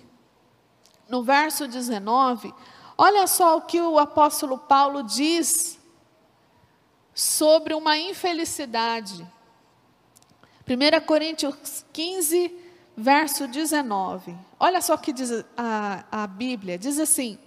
No 1.09 1.23
verso 1.23 1.67
19, 1.67 2.53
olha 2.97 3.27
só 3.27 3.57
o 3.57 3.63
que 3.63 3.81
o 3.81 3.99
apóstolo 3.99 4.59
Paulo 4.59 5.03
diz 5.03 5.79
sobre 7.15 7.73
uma 7.73 7.97
infelicidade. 7.97 9.27
1 10.67 11.07
Coríntios 11.07 11.85
15, 11.93 12.55
verso 12.97 13.47
19. 13.47 14.35
Olha 14.59 14.81
só 14.81 14.95
o 14.95 14.99
que 14.99 15.13
diz 15.13 15.31
a, 15.57 16.05
a 16.11 16.27
Bíblia: 16.27 16.79
diz 16.79 16.99
assim 16.99 17.39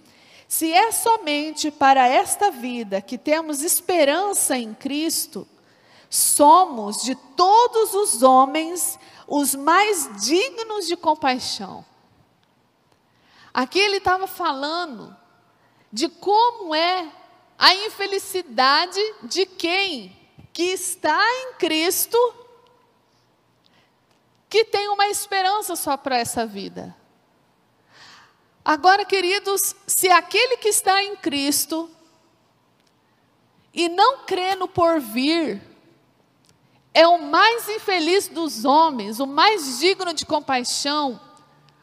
se 0.48 0.72
é 0.72 0.92
somente 0.92 1.70
para 1.70 2.06
esta 2.06 2.50
vida 2.50 3.00
que 3.00 3.18
temos 3.18 3.62
esperança 3.62 4.56
em 4.56 4.72
Cristo, 4.74 5.46
somos 6.08 7.02
de 7.02 7.14
todos 7.36 7.94
os 7.94 8.22
homens 8.22 8.98
os 9.26 9.56
mais 9.56 10.08
dignos 10.24 10.86
de 10.86 10.96
compaixão. 10.96 11.84
Aqui 13.52 13.78
ele 13.78 13.96
estava 13.96 14.28
falando 14.28 15.16
de 15.92 16.08
como 16.08 16.72
é 16.74 17.10
a 17.58 17.74
infelicidade 17.74 19.00
de 19.24 19.46
quem 19.46 20.16
que 20.52 20.62
está 20.62 21.20
em 21.42 21.54
Cristo, 21.54 22.16
que 24.48 24.64
tem 24.64 24.88
uma 24.88 25.06
esperança 25.08 25.74
só 25.76 25.96
para 25.96 26.18
essa 26.18 26.46
vida. 26.46 26.94
Agora, 28.64 29.04
queridos, 29.04 29.74
se 29.86 30.08
aquele 30.08 30.56
que 30.56 30.68
está 30.68 31.02
em 31.02 31.16
Cristo 31.16 31.90
e 33.72 33.88
não 33.88 34.24
crê 34.24 34.54
no 34.54 34.66
porvir, 34.66 35.60
é 36.92 37.06
o 37.06 37.18
mais 37.18 37.68
infeliz 37.68 38.26
dos 38.26 38.64
homens, 38.64 39.20
o 39.20 39.26
mais 39.26 39.78
digno 39.78 40.12
de 40.14 40.24
compaixão, 40.24 41.20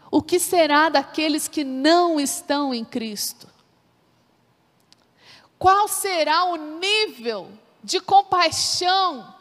o 0.10 0.22
que 0.22 0.40
será 0.40 0.90
daqueles 0.90 1.48
que 1.48 1.64
não 1.64 2.20
estão 2.20 2.74
em 2.74 2.84
Cristo? 2.84 3.48
Qual 5.58 5.88
será 5.88 6.46
o 6.46 6.56
nível 6.56 7.50
de 7.84 8.00
compaixão 8.00 9.34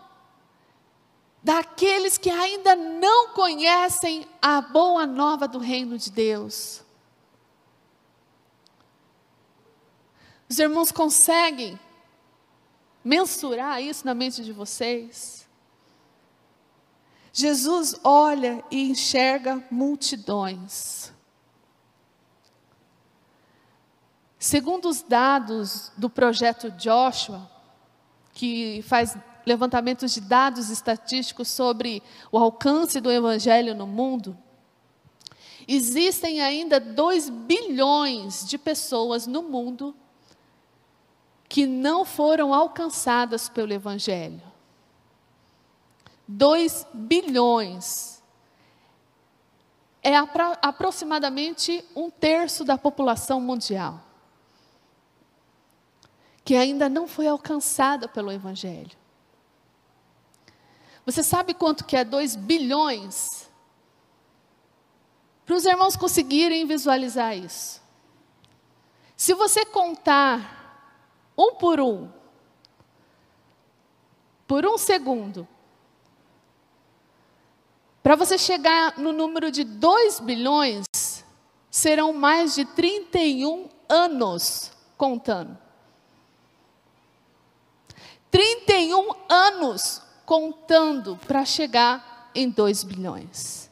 daqueles 1.43 2.17
que 2.17 2.31
ainda 2.31 2.77
não 2.77 3.29
conhecem 3.35 4.27
a 4.41 4.61
boa 4.61 5.07
nova 5.07 5.49
do 5.49 5.59
reino 5.59 5.99
de 5.99 6.11
Deus? 6.11 6.83
Os 10.49 10.59
irmãos 10.59 10.93
conseguem 10.93 11.79
mensurar 13.05 13.83
isso 13.83 14.05
na 14.05 14.15
mente 14.15 14.45
de 14.45 14.53
vocês? 14.53 15.49
Jesus 17.33 17.99
olha 18.05 18.63
e 18.71 18.91
enxerga 18.91 19.65
multidões. 19.71 21.11
Segundo 24.39 24.89
os 24.89 25.03
dados 25.03 25.91
do 25.97 26.11
projeto 26.11 26.71
Joshua, 26.73 27.51
que 28.35 28.83
faz 28.83 29.17
levantamentos 29.45 30.13
de 30.13 30.21
dados 30.21 30.71
estatísticos 30.71 31.49
sobre 31.49 32.03
o 32.31 32.39
alcance 32.39 33.01
do 33.01 33.11
evangelho 33.11 33.75
no 33.75 33.87
mundo, 33.87 34.37
existem 35.67 36.41
ainda 36.41 36.81
2 36.81 37.29
bilhões 37.29 38.47
de 38.47 38.59
pessoas 38.59 39.27
no 39.27 39.43
mundo 39.43 39.95
que 41.53 41.67
não 41.67 42.03
foram 42.03 42.55
alcançadas 42.55 43.47
pelo 43.47 43.75
Evangelho. 43.75 44.41
2 46.27 46.87
bilhões. 46.95 48.23
É 50.03 50.17
apro 50.17 50.57
aproximadamente 50.63 51.85
um 51.95 52.09
terço 52.11 52.65
da 52.65 52.79
população 52.79 53.39
mundial. 53.39 54.01
Que 56.43 56.57
ainda 56.57 56.89
não 56.89 57.07
foi 57.07 57.29
alcançada 57.29 58.09
pelo 58.09 58.33
Evangelho. 58.33 58.97
Você 61.05 61.23
sabe 61.23 61.53
quanto 61.55 61.85
que 61.85 61.97
é 61.97 62.05
2 62.05 62.37
bilhões? 62.37 63.51
Para 65.45 65.57
os 65.57 65.65
irmãos 65.65 65.97
conseguirem 65.97 66.67
visualizar 66.67 67.37
isso. 67.37 67.83
Se 69.17 69.35
você 69.35 69.65
contar 69.65 71.33
um 71.37 71.55
por 71.55 71.81
um, 71.81 72.09
por 74.47 74.65
um 74.65 74.79
segundo, 74.79 75.47
para 78.03 78.17
você 78.17 78.37
chegar 78.37 78.99
no 78.99 79.13
número 79.13 79.51
de 79.51 79.65
2 79.65 80.21
bilhões, 80.21 80.85
serão 81.71 82.13
mais 82.13 82.55
de 82.55 82.65
31 82.65 83.69
anos 83.89 84.73
contando. 84.97 85.57
31 88.31 89.11
anos 89.29 90.03
contando 90.33 91.19
para 91.27 91.45
chegar 91.45 92.31
em 92.35 92.49
2 92.49 92.85
bilhões. 92.85 93.71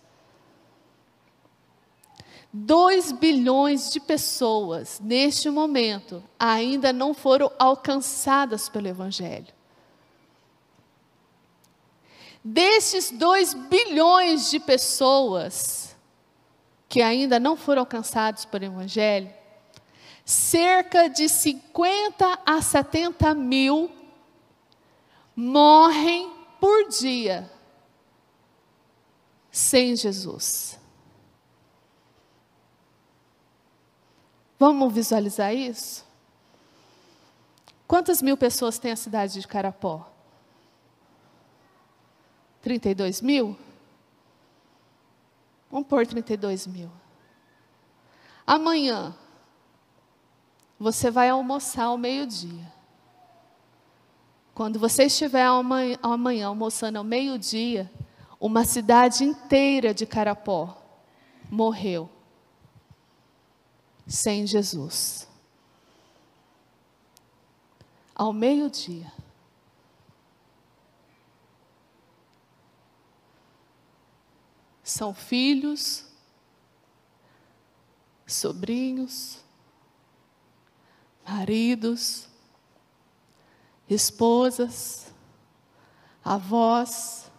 2 2.53 3.13
bilhões 3.13 3.91
de 3.91 3.99
pessoas, 3.99 5.01
neste 5.03 5.49
momento, 5.49 6.23
ainda 6.39 6.93
não 6.93 7.15
foram 7.15 7.51
alcançadas 7.59 8.69
pelo 8.69 8.89
Evangelho. 8.89 9.47
Destes 12.45 13.11
2 13.11 13.55
bilhões 13.55 14.51
de 14.51 14.61
pessoas 14.61 15.97
que 16.91 17.01
ainda 17.01 17.41
não 17.41 17.57
foram 17.57 17.81
alcançados 17.81 18.45
pelo 18.45 18.67
Evangelho, 18.67 19.33
cerca 20.27 21.09
de 21.09 21.27
50 21.27 22.39
a 22.45 22.61
70 22.61 23.33
mil 23.33 23.91
morrem 25.35 26.40
por 26.61 26.89
dia 26.89 27.51
sem 29.51 29.97
Jesus. 29.97 30.79
Vamos 34.59 34.93
visualizar 34.93 35.55
isso? 35.55 36.05
Quantas 37.89 38.21
mil 38.21 38.37
pessoas 38.37 38.79
tem 38.79 38.93
a 38.93 38.97
cidade 38.97 39.41
de 39.41 39.49
Carapó? 39.49 40.07
32 42.61 43.23
mil? 43.23 43.59
Vamos 45.71 45.89
pôr 45.89 46.07
32 46.07 46.67
mil. 46.67 46.91
Amanhã, 48.47 49.17
você 50.79 51.11
vai 51.11 51.31
almoçar 51.31 51.85
ao 51.85 51.97
meio-dia. 51.97 52.80
Quando 54.55 54.79
você 54.79 55.05
estiver 55.05 55.47
amanhã, 56.03 56.47
almoçando 56.49 56.99
ao 56.99 57.05
meio-dia, 57.05 57.91
uma 58.39 58.65
cidade 58.65 59.25
inteira 59.25 59.93
de 59.93 60.07
Carapó 60.07 60.77
morreu 61.51 62.09
sem 64.07 64.47
Jesus. 64.47 65.29
Ao 68.15 68.33
meio-dia. 68.33 69.13
São 74.83 75.15
filhos, 75.15 76.05
sobrinhos, 78.27 79.39
maridos, 81.25 82.30
esposas, 83.95 85.13
avós, 86.25 87.31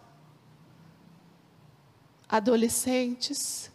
adolescentes, 2.28 3.70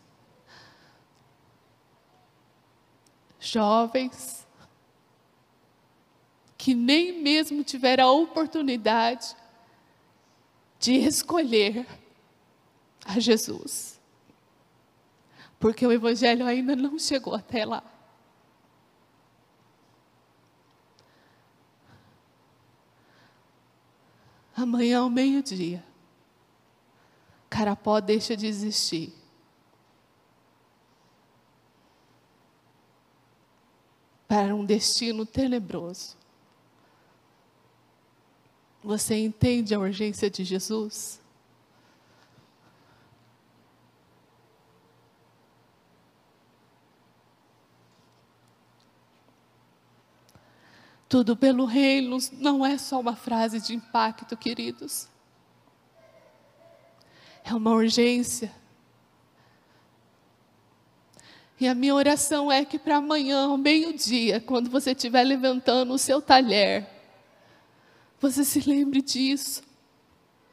jovens 3.39 4.45
que 6.57 6.73
nem 6.73 7.21
mesmo 7.21 7.63
tiveram 7.63 8.07
a 8.07 8.11
oportunidade 8.11 9.35
de 10.79 10.93
escolher 10.95 11.87
a 13.05 13.19
Jesus. 13.19 13.97
Porque 15.59 15.87
o 15.87 15.91
Evangelho 15.91 16.45
ainda 16.45 16.75
não 16.75 16.99
chegou 16.99 17.33
até 17.33 17.63
lá. 17.63 17.83
Amanhã 24.57 25.01
ao 25.01 25.09
meio-dia, 25.09 25.85
Carapó 27.47 28.01
deixa 28.01 28.35
de 28.35 28.47
existir. 28.47 29.13
para 34.27 34.53
um 34.53 34.65
destino 34.65 35.25
tenebroso. 35.25 36.17
Você 38.83 39.15
entende 39.15 39.73
a 39.73 39.79
urgência 39.79 40.29
de 40.29 40.43
Jesus? 40.43 41.19
Tudo 51.09 51.35
pelo 51.37 51.65
reino 51.65 52.17
não 52.33 52.65
é 52.65 52.77
só 52.77 52.99
uma 52.99 53.15
frase 53.15 53.59
de 53.59 53.73
impacto, 53.73 54.35
queridos. 54.35 55.07
É 57.43 57.53
uma 57.53 57.71
urgência 57.71 58.51
e 61.59 61.67
a 61.67 61.73
minha 61.73 61.95
oração 61.95 62.51
é 62.51 62.63
que 62.63 62.77
para 62.77 62.97
amanhã, 62.97 63.47
ao 63.47 63.57
meio-dia, 63.57 64.39
quando 64.39 64.69
você 64.69 64.91
estiver 64.91 65.23
levantando 65.23 65.91
o 65.91 65.97
seu 65.97 66.21
talher, 66.21 66.87
você 68.19 68.43
se 68.43 68.59
lembre 68.69 69.01
disso. 69.01 69.63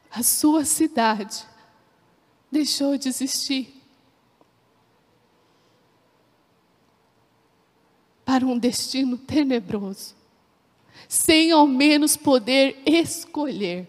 A 0.09 0.23
sua 0.23 0.65
cidade 0.65 1.45
deixou 2.51 2.97
de 2.97 3.07
existir 3.07 3.71
para 8.23 8.43
um 8.43 8.57
destino 8.57 9.15
tenebroso, 9.15 10.15
sem 11.07 11.51
ao 11.51 11.67
menos 11.67 12.15
poder 12.17 12.81
escolher. 12.85 13.87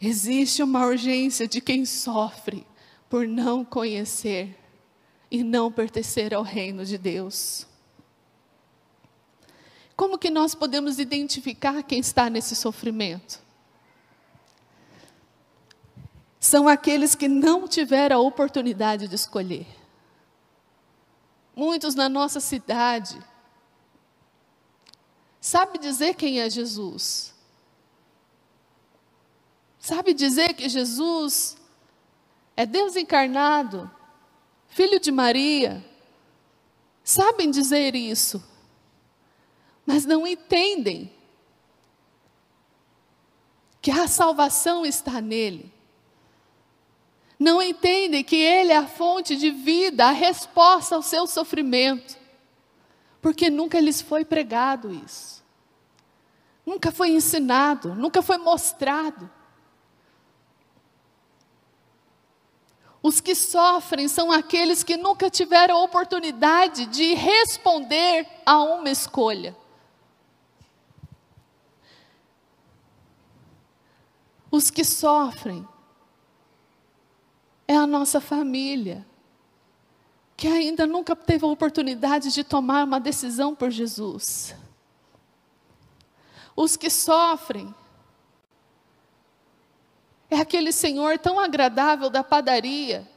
Existe 0.00 0.62
uma 0.62 0.84
urgência 0.86 1.48
de 1.48 1.60
quem 1.60 1.86
sofre 1.86 2.66
por 3.08 3.26
não 3.26 3.64
conhecer 3.64 4.58
e 5.30 5.42
não 5.42 5.72
pertencer 5.72 6.34
ao 6.34 6.42
reino 6.42 6.84
de 6.84 6.98
Deus. 6.98 7.66
Como 9.96 10.18
que 10.18 10.28
nós 10.28 10.54
podemos 10.54 10.98
identificar 10.98 11.82
quem 11.82 12.00
está 12.00 12.28
nesse 12.28 12.54
sofrimento? 12.56 13.42
São 16.38 16.68
aqueles 16.68 17.14
que 17.14 17.28
não 17.28 17.66
tiveram 17.66 18.16
a 18.16 18.20
oportunidade 18.20 19.08
de 19.08 19.14
escolher. 19.14 19.66
Muitos 21.54 21.94
na 21.94 22.08
nossa 22.08 22.40
cidade 22.40 23.22
sabe 25.40 25.78
dizer 25.78 26.14
quem 26.14 26.40
é 26.40 26.48
Jesus, 26.48 27.34
Sabe 29.84 30.14
dizer 30.14 30.54
que 30.54 30.66
Jesus 30.66 31.58
é 32.56 32.64
Deus 32.64 32.96
encarnado, 32.96 33.90
filho 34.66 34.98
de 34.98 35.12
Maria? 35.12 35.84
Sabem 37.04 37.50
dizer 37.50 37.94
isso, 37.94 38.42
mas 39.84 40.06
não 40.06 40.26
entendem 40.26 41.12
que 43.82 43.90
a 43.90 44.08
salvação 44.08 44.86
está 44.86 45.20
nele. 45.20 45.70
Não 47.44 47.60
entendem 47.60 48.24
que 48.24 48.36
ele 48.36 48.72
é 48.72 48.76
a 48.78 48.86
fonte 48.86 49.36
de 49.36 49.50
vida, 49.50 50.06
a 50.06 50.12
resposta 50.12 50.94
ao 50.94 51.02
seu 51.02 51.26
sofrimento, 51.26 52.16
porque 53.20 53.50
nunca 53.50 53.78
lhes 53.78 54.00
foi 54.00 54.24
pregado 54.24 54.90
isso. 54.90 55.44
Nunca 56.64 56.90
foi 56.90 57.10
ensinado, 57.10 57.94
nunca 57.94 58.22
foi 58.22 58.38
mostrado. 58.38 59.30
Os 63.02 63.20
que 63.20 63.34
sofrem 63.34 64.08
são 64.08 64.32
aqueles 64.32 64.82
que 64.82 64.96
nunca 64.96 65.28
tiveram 65.28 65.76
a 65.76 65.82
oportunidade 65.82 66.86
de 66.86 67.12
responder 67.12 68.26
a 68.46 68.62
uma 68.62 68.88
escolha. 68.88 69.54
Os 74.50 74.70
que 74.70 74.82
sofrem 74.82 75.68
é 77.66 77.76
a 77.76 77.86
nossa 77.86 78.20
família, 78.20 79.06
que 80.36 80.48
ainda 80.48 80.86
nunca 80.86 81.14
teve 81.14 81.44
a 81.44 81.48
oportunidade 81.48 82.32
de 82.32 82.44
tomar 82.44 82.84
uma 82.84 83.00
decisão 83.00 83.54
por 83.54 83.70
Jesus. 83.70 84.54
Os 86.56 86.76
que 86.76 86.90
sofrem 86.90 87.74
é 90.30 90.36
aquele 90.36 90.72
senhor 90.72 91.18
tão 91.18 91.38
agradável 91.38 92.10
da 92.10 92.22
padaria, 92.22 93.08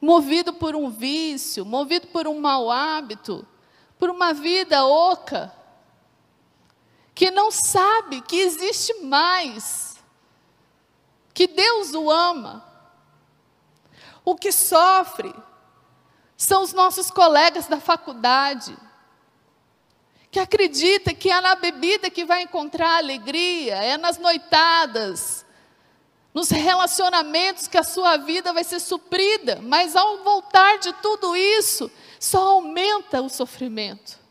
movido 0.00 0.52
por 0.52 0.76
um 0.76 0.90
vício, 0.90 1.64
movido 1.64 2.06
por 2.08 2.26
um 2.26 2.38
mau 2.38 2.70
hábito, 2.70 3.46
por 3.98 4.10
uma 4.10 4.32
vida 4.32 4.84
oca, 4.84 5.52
que 7.14 7.30
não 7.30 7.50
sabe 7.50 8.20
que 8.20 8.36
existe 8.36 9.00
mais, 9.02 9.93
que 11.34 11.48
Deus 11.48 11.92
o 11.92 12.10
ama. 12.10 12.64
O 14.24 14.36
que 14.36 14.52
sofre 14.52 15.34
são 16.36 16.62
os 16.62 16.72
nossos 16.72 17.10
colegas 17.10 17.66
da 17.66 17.78
faculdade, 17.78 18.76
que 20.30 20.38
acredita 20.40 21.12
que 21.12 21.30
é 21.30 21.40
na 21.40 21.54
bebida 21.54 22.08
que 22.08 22.24
vai 22.24 22.42
encontrar 22.42 22.96
alegria, 22.96 23.74
é 23.76 23.96
nas 23.96 24.18
noitadas, 24.18 25.44
nos 26.32 26.48
relacionamentos 26.50 27.68
que 27.68 27.78
a 27.78 27.84
sua 27.84 28.16
vida 28.16 28.52
vai 28.52 28.64
ser 28.64 28.80
suprida, 28.80 29.60
mas 29.62 29.94
ao 29.94 30.24
voltar 30.24 30.78
de 30.78 30.92
tudo 30.94 31.36
isso, 31.36 31.90
só 32.18 32.48
aumenta 32.48 33.20
o 33.22 33.28
sofrimento. 33.28 34.23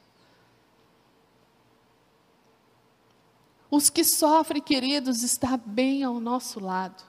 Os 3.76 3.90
que 3.90 4.04
sofrem, 4.04 4.62
queridos, 4.62 5.24
está 5.24 5.58
bem 5.58 6.04
ao 6.04 6.20
nosso 6.20 6.60
lado. 6.60 7.04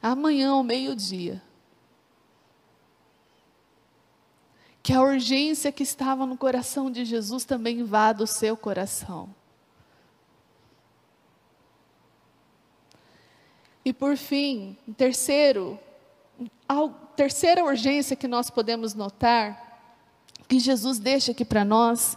Amanhã, 0.00 0.52
ao 0.52 0.62
meio-dia, 0.62 1.42
que 4.80 4.92
a 4.92 5.02
urgência 5.02 5.72
que 5.72 5.82
estava 5.82 6.24
no 6.24 6.36
coração 6.36 6.88
de 6.88 7.04
Jesus 7.04 7.44
também 7.44 7.80
invada 7.80 8.22
o 8.22 8.28
seu 8.28 8.56
coração. 8.56 9.34
E 13.84 13.92
por 13.92 14.16
fim, 14.16 14.78
terceiro, 14.96 15.76
a 16.68 16.88
terceira 17.16 17.64
urgência 17.64 18.14
que 18.14 18.28
nós 18.28 18.50
podemos 18.50 18.94
notar, 18.94 19.82
que 20.46 20.60
Jesus 20.60 21.00
deixa 21.00 21.32
aqui 21.32 21.44
para 21.44 21.64
nós, 21.64 22.16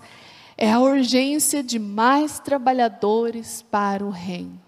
é 0.58 0.72
a 0.72 0.80
urgência 0.80 1.64
de 1.64 1.80
mais 1.80 2.40
trabalhadores 2.40 3.62
para 3.64 4.06
o 4.06 4.10
reino. 4.10 4.62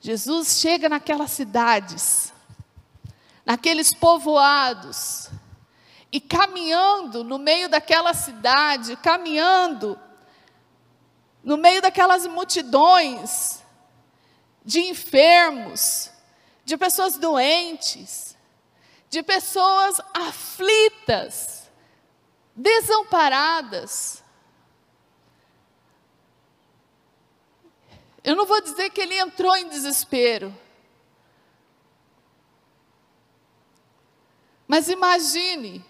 Jesus 0.00 0.60
chega 0.60 0.88
naquelas 0.88 1.30
cidades, 1.32 2.32
naqueles 3.44 3.92
povoados, 3.92 5.30
e 6.12 6.20
caminhando 6.20 7.24
no 7.24 7.38
meio 7.38 7.68
daquela 7.68 8.14
cidade, 8.14 8.96
caminhando 8.96 9.98
no 11.42 11.56
meio 11.56 11.82
daquelas 11.82 12.26
multidões 12.26 13.62
de 14.64 14.80
enfermos, 14.80 16.10
de 16.64 16.76
pessoas 16.76 17.16
doentes, 17.18 18.36
de 19.08 19.22
pessoas 19.22 20.00
aflitas, 20.12 21.70
desamparadas, 22.54 24.24
Eu 28.26 28.34
não 28.34 28.44
vou 28.44 28.60
dizer 28.60 28.90
que 28.90 29.00
ele 29.00 29.16
entrou 29.16 29.56
em 29.56 29.68
desespero. 29.68 30.52
Mas 34.66 34.88
imagine, 34.88 35.84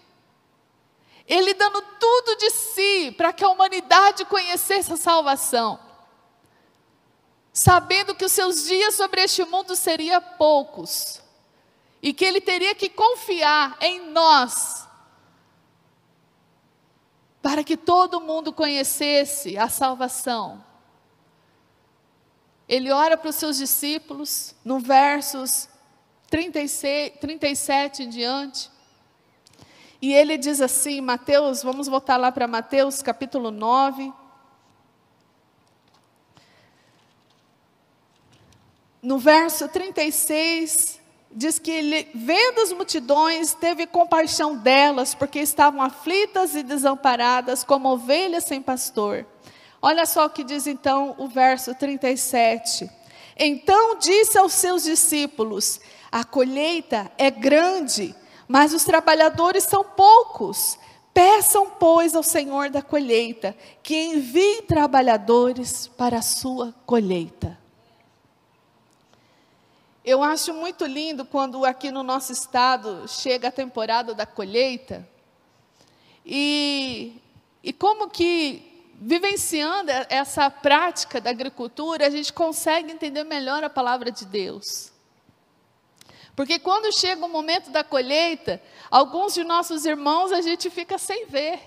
ele 1.25 1.55
dando 1.55 1.81
tudo 1.99 2.35
de 2.35 2.51
si 2.51 3.11
para 3.17 3.33
que 3.33 3.43
a 3.43 3.49
humanidade 3.49 4.23
conhecesse 4.25 4.93
a 4.93 4.97
salvação, 4.97 5.79
sabendo 7.51 8.13
que 8.13 8.25
os 8.25 8.31
seus 8.31 8.65
dias 8.65 8.93
sobre 8.93 9.23
este 9.23 9.43
mundo 9.43 9.75
seriam 9.75 10.21
poucos, 10.37 11.19
e 12.03 12.13
que 12.13 12.23
ele 12.23 12.39
teria 12.39 12.75
que 12.75 12.87
confiar 12.87 13.79
em 13.81 14.11
nós, 14.11 14.87
para 17.41 17.63
que 17.63 17.75
todo 17.75 18.21
mundo 18.21 18.53
conhecesse 18.53 19.57
a 19.57 19.67
salvação 19.67 20.66
ele 22.67 22.91
ora 22.91 23.15
para 23.15 23.29
os 23.29 23.35
seus 23.35 23.57
discípulos, 23.57 24.53
no 24.63 24.79
versos 24.79 25.69
36, 26.29 27.13
37 27.19 28.03
em 28.03 28.09
diante. 28.09 28.69
E 30.01 30.13
ele 30.13 30.37
diz 30.37 30.61
assim, 30.61 31.01
Mateus, 31.01 31.63
vamos 31.63 31.87
voltar 31.87 32.17
lá 32.17 32.31
para 32.31 32.47
Mateus 32.47 33.01
capítulo 33.01 33.49
9. 33.49 34.13
No 39.01 39.17
verso 39.17 39.67
36, 39.69 40.99
diz 41.31 41.57
que 41.57 41.71
ele, 41.71 42.09
vendo 42.13 42.61
as 42.61 42.73
multidões, 42.73 43.53
teve 43.53 43.87
compaixão 43.87 44.57
delas, 44.57 45.15
porque 45.15 45.39
estavam 45.39 45.81
aflitas 45.81 46.55
e 46.55 46.63
desamparadas, 46.63 47.63
como 47.63 47.89
ovelhas 47.89 48.43
sem 48.43 48.61
pastor. 48.61 49.25
Olha 49.81 50.05
só 50.05 50.25
o 50.25 50.29
que 50.29 50.43
diz 50.43 50.65
então 50.65 51.15
o 51.17 51.27
verso 51.27 51.73
37. 51.75 52.89
Então 53.37 53.97
disse 53.97 54.37
aos 54.37 54.53
seus 54.53 54.83
discípulos: 54.83 55.79
A 56.11 56.23
colheita 56.23 57.11
é 57.17 57.29
grande, 57.29 58.15
mas 58.47 58.73
os 58.73 58.83
trabalhadores 58.83 59.63
são 59.63 59.83
poucos. 59.83 60.77
Peçam, 61.13 61.71
pois, 61.71 62.15
ao 62.15 62.21
Senhor 62.21 62.69
da 62.69 62.81
colheita 62.81 63.55
que 63.81 63.95
envie 63.95 64.61
trabalhadores 64.63 65.87
para 65.87 66.19
a 66.19 66.21
sua 66.21 66.75
colheita. 66.85 67.57
Eu 70.05 70.23
acho 70.23 70.53
muito 70.53 70.85
lindo 70.85 71.25
quando 71.25 71.65
aqui 71.65 71.91
no 71.91 72.01
nosso 72.01 72.31
estado 72.31 73.07
chega 73.07 73.49
a 73.49 73.51
temporada 73.51 74.13
da 74.13 74.25
colheita. 74.25 75.07
E, 76.25 77.19
e 77.63 77.73
como 77.73 78.09
que 78.09 78.66
vivenciando 78.99 79.91
essa 80.09 80.49
prática 80.49 81.21
da 81.21 81.29
agricultura, 81.29 82.07
a 82.07 82.09
gente 82.09 82.33
consegue 82.33 82.91
entender 82.91 83.23
melhor 83.23 83.63
a 83.63 83.69
palavra 83.69 84.11
de 84.11 84.25
Deus. 84.25 84.91
Porque 86.35 86.57
quando 86.57 86.91
chega 86.91 87.25
o 87.25 87.29
momento 87.29 87.69
da 87.69 87.83
colheita, 87.83 88.61
alguns 88.89 89.33
de 89.35 89.43
nossos 89.43 89.85
irmãos 89.85 90.31
a 90.31 90.41
gente 90.41 90.69
fica 90.69 90.97
sem 90.97 91.27
ver, 91.27 91.59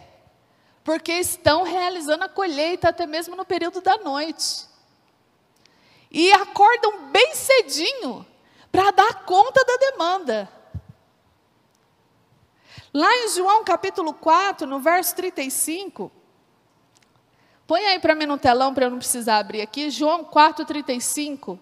porque 0.83 1.13
estão 1.13 1.63
realizando 1.63 2.25
a 2.25 2.29
colheita 2.29 2.89
até 2.89 3.07
mesmo 3.07 3.37
no 3.37 3.45
período 3.45 3.81
da 3.81 3.97
noite. 3.99 4.69
E 6.11 6.33
acordam 6.33 7.11
bem 7.11 7.35
cedinho 7.35 8.27
para 8.73 8.91
dar 8.91 9.25
conta 9.25 9.65
da 9.65 9.77
demanda. 9.77 10.53
Lá 12.93 13.13
em 13.19 13.29
João 13.29 13.63
capítulo 13.63 14.13
4, 14.15 14.67
no 14.67 14.81
verso 14.81 15.15
35, 15.15 16.11
Põe 17.71 17.87
aí 17.87 18.01
para 18.01 18.17
mim 18.17 18.27
no 18.27 18.37
telão 18.37 18.75
para 18.75 18.87
eu 18.87 18.91
não 18.91 18.99
precisar 18.99 19.39
abrir 19.39 19.61
aqui, 19.61 19.91
João 19.91 20.25
4,35. 20.25 21.57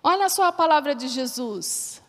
Olha 0.00 0.28
só 0.28 0.44
a 0.44 0.52
palavra 0.52 0.94
de 0.94 1.08
Jesus. 1.08 2.00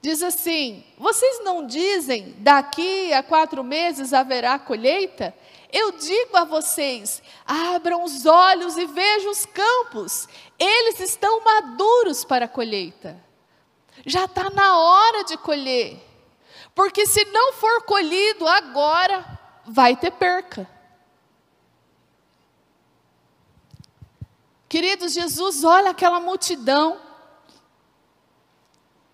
Diz 0.00 0.22
assim: 0.22 0.84
Vocês 0.96 1.42
não 1.42 1.66
dizem 1.66 2.36
daqui 2.38 3.12
a 3.12 3.20
quatro 3.20 3.64
meses 3.64 4.12
haverá 4.12 4.60
colheita? 4.60 5.34
Eu 5.72 5.90
digo 5.98 6.36
a 6.36 6.44
vocês: 6.44 7.20
abram 7.44 8.04
os 8.04 8.24
olhos 8.24 8.76
e 8.76 8.86
vejam 8.86 9.32
os 9.32 9.44
campos, 9.44 10.28
eles 10.56 11.00
estão 11.00 11.42
maduros 11.42 12.24
para 12.24 12.44
a 12.44 12.48
colheita. 12.48 13.20
Já 14.06 14.26
está 14.26 14.50
na 14.50 14.78
hora 14.78 15.24
de 15.24 15.36
colher. 15.38 16.13
Porque 16.74 17.06
se 17.06 17.24
não 17.26 17.52
for 17.52 17.82
colhido 17.82 18.46
agora, 18.48 19.24
vai 19.64 19.96
ter 19.96 20.10
perca. 20.10 20.68
Queridos, 24.68 25.12
Jesus 25.12 25.62
olha 25.62 25.90
aquela 25.90 26.18
multidão 26.18 27.00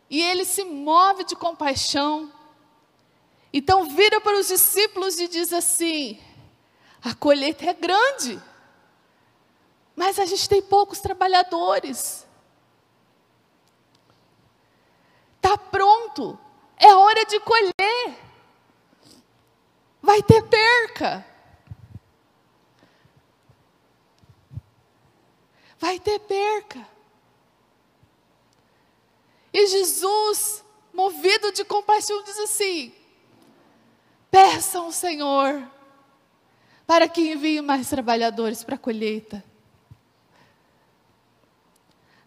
e 0.08 0.22
ele 0.22 0.44
se 0.46 0.64
move 0.64 1.24
de 1.24 1.36
compaixão. 1.36 2.32
Então 3.52 3.90
vira 3.90 4.20
para 4.22 4.38
os 4.38 4.48
discípulos 4.48 5.20
e 5.20 5.28
diz 5.28 5.52
assim: 5.52 6.18
a 7.04 7.14
colheita 7.14 7.66
é 7.66 7.74
grande, 7.74 8.42
mas 9.94 10.18
a 10.18 10.24
gente 10.24 10.48
tem 10.48 10.62
poucos 10.62 10.98
trabalhadores. 11.00 12.26
Está 15.36 15.58
pronto, 15.58 16.38
é 16.80 16.94
hora 16.94 17.24
de 17.26 17.38
colher. 17.40 18.18
Vai 20.02 20.22
ter 20.22 20.42
perca. 20.44 21.24
Vai 25.78 26.00
ter 26.00 26.18
perca. 26.20 26.88
E 29.52 29.66
Jesus, 29.66 30.64
movido 30.92 31.52
de 31.52 31.64
compaixão, 31.64 32.22
diz 32.24 32.38
assim: 32.38 32.94
peçam 34.30 34.86
ao 34.86 34.92
Senhor 34.92 35.62
para 36.86 37.08
que 37.08 37.32
envie 37.32 37.60
mais 37.60 37.88
trabalhadores 37.88 38.64
para 38.64 38.76
a 38.76 38.78
colheita. 38.78 39.44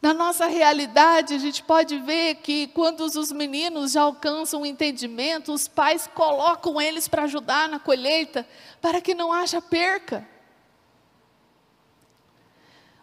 Na 0.03 0.13
nossa 0.13 0.47
realidade, 0.47 1.33
a 1.33 1.37
gente 1.37 1.63
pode 1.63 1.97
ver 1.97 2.35
que 2.35 2.67
quando 2.67 3.05
os 3.05 3.31
meninos 3.31 3.93
já 3.93 4.01
alcançam 4.01 4.63
o 4.63 4.65
entendimento, 4.65 5.53
os 5.53 5.65
pais 5.65 6.09
colocam 6.13 6.81
eles 6.81 7.07
para 7.07 7.23
ajudar 7.23 7.69
na 7.69 7.79
colheita, 7.79 8.45
para 8.81 8.99
que 8.99 9.15
não 9.15 9.31
haja 9.31 9.61
perca. 9.61 10.27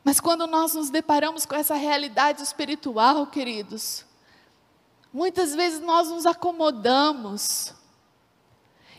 Mas 0.04 0.20
quando 0.20 0.46
nós 0.46 0.74
nos 0.74 0.90
deparamos 0.90 1.46
com 1.46 1.54
essa 1.54 1.74
realidade 1.74 2.42
espiritual, 2.42 3.26
queridos, 3.28 4.04
muitas 5.10 5.54
vezes 5.54 5.80
nós 5.80 6.10
nos 6.10 6.26
acomodamos, 6.26 7.72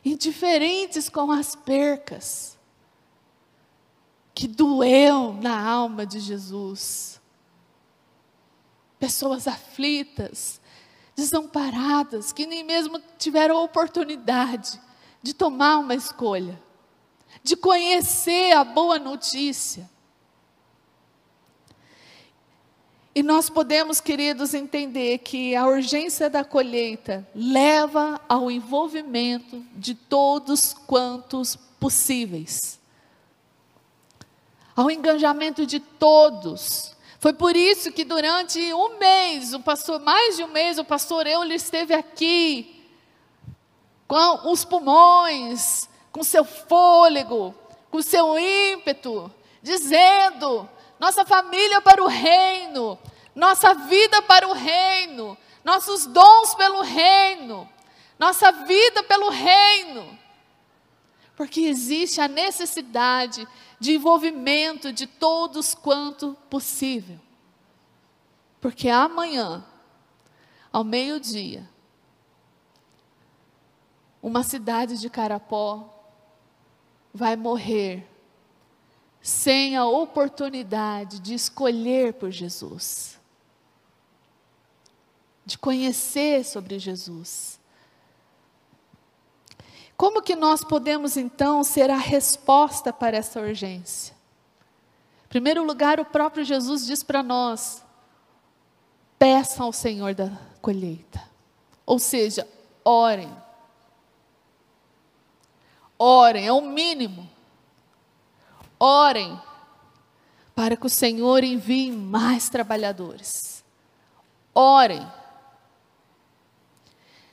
indiferentes 0.03 1.07
com 1.07 1.31
as 1.31 1.55
percas, 1.55 2.57
que 4.33 4.47
doeu 4.47 5.33
na 5.33 5.61
alma 5.61 6.03
de 6.03 6.19
Jesus. 6.19 7.20
Pessoas 9.01 9.47
aflitas, 9.47 10.61
desamparadas, 11.15 12.31
que 12.31 12.45
nem 12.45 12.63
mesmo 12.63 13.01
tiveram 13.17 13.57
a 13.57 13.63
oportunidade 13.63 14.79
de 15.23 15.33
tomar 15.33 15.79
uma 15.79 15.95
escolha, 15.95 16.61
de 17.43 17.55
conhecer 17.55 18.51
a 18.51 18.63
boa 18.63 18.99
notícia. 18.99 19.89
E 23.15 23.23
nós 23.23 23.49
podemos, 23.49 23.99
queridos, 23.99 24.53
entender 24.53 25.17
que 25.17 25.55
a 25.55 25.65
urgência 25.65 26.29
da 26.29 26.45
colheita 26.45 27.27
leva 27.33 28.21
ao 28.29 28.51
envolvimento 28.51 29.65
de 29.75 29.95
todos 29.95 30.75
quantos 30.85 31.55
possíveis, 31.79 32.79
ao 34.75 34.91
engajamento 34.91 35.65
de 35.65 35.79
todos. 35.79 36.95
Foi 37.21 37.33
por 37.33 37.55
isso 37.55 37.91
que 37.91 38.03
durante 38.03 38.73
um 38.73 38.97
mês, 38.97 39.53
o 39.53 39.59
pastor, 39.59 39.99
mais 39.99 40.37
de 40.37 40.43
um 40.43 40.47
mês, 40.47 40.79
o 40.79 40.83
pastor 40.83 41.27
Euler 41.27 41.55
esteve 41.55 41.93
aqui, 41.93 42.83
com 44.07 44.51
os 44.51 44.65
pulmões, 44.65 45.87
com 46.11 46.23
seu 46.23 46.43
fôlego, 46.43 47.53
com 47.91 48.01
seu 48.01 48.39
ímpeto, 48.39 49.31
dizendo: 49.61 50.67
nossa 50.99 51.23
família 51.23 51.79
para 51.79 52.03
o 52.03 52.07
reino, 52.07 52.97
nossa 53.35 53.75
vida 53.75 54.23
para 54.23 54.47
o 54.47 54.53
reino, 54.53 55.37
nossos 55.63 56.07
dons 56.07 56.55
pelo 56.55 56.81
reino, 56.81 57.69
nossa 58.17 58.51
vida 58.51 59.03
pelo 59.03 59.29
reino. 59.29 60.17
Porque 61.37 61.61
existe 61.61 62.19
a 62.19 62.27
necessidade 62.27 63.47
de 63.81 63.93
envolvimento 63.93 64.93
de 64.93 65.07
todos 65.07 65.73
quanto 65.73 66.37
possível. 66.51 67.19
Porque 68.61 68.87
amanhã, 68.87 69.65
ao 70.71 70.83
meio-dia, 70.83 71.67
uma 74.21 74.43
cidade 74.43 74.99
de 74.99 75.09
Carapó 75.09 75.89
vai 77.11 77.35
morrer 77.35 78.07
sem 79.19 79.75
a 79.75 79.83
oportunidade 79.83 81.19
de 81.19 81.33
escolher 81.33 82.13
por 82.13 82.29
Jesus, 82.29 83.19
de 85.43 85.57
conhecer 85.57 86.45
sobre 86.45 86.77
Jesus. 86.77 87.59
Como 90.01 90.23
que 90.23 90.35
nós 90.35 90.63
podemos 90.63 91.15
então 91.15 91.63
ser 91.63 91.91
a 91.91 91.95
resposta 91.95 92.91
para 92.91 93.17
essa 93.17 93.39
urgência? 93.39 94.15
Em 95.25 95.27
primeiro 95.27 95.63
lugar, 95.63 95.99
o 95.99 96.05
próprio 96.05 96.43
Jesus 96.43 96.87
diz 96.87 97.03
para 97.03 97.21
nós: 97.21 97.83
peçam 99.19 99.67
ao 99.67 99.71
Senhor 99.71 100.15
da 100.15 100.31
colheita. 100.59 101.21
Ou 101.85 101.99
seja, 101.99 102.47
orem. 102.83 103.31
Orem, 105.99 106.47
é 106.47 106.51
o 106.51 106.61
mínimo. 106.61 107.29
Orem 108.79 109.39
para 110.55 110.75
que 110.75 110.87
o 110.87 110.89
Senhor 110.89 111.43
envie 111.43 111.91
mais 111.91 112.49
trabalhadores. 112.49 113.63
Orem. 114.51 115.07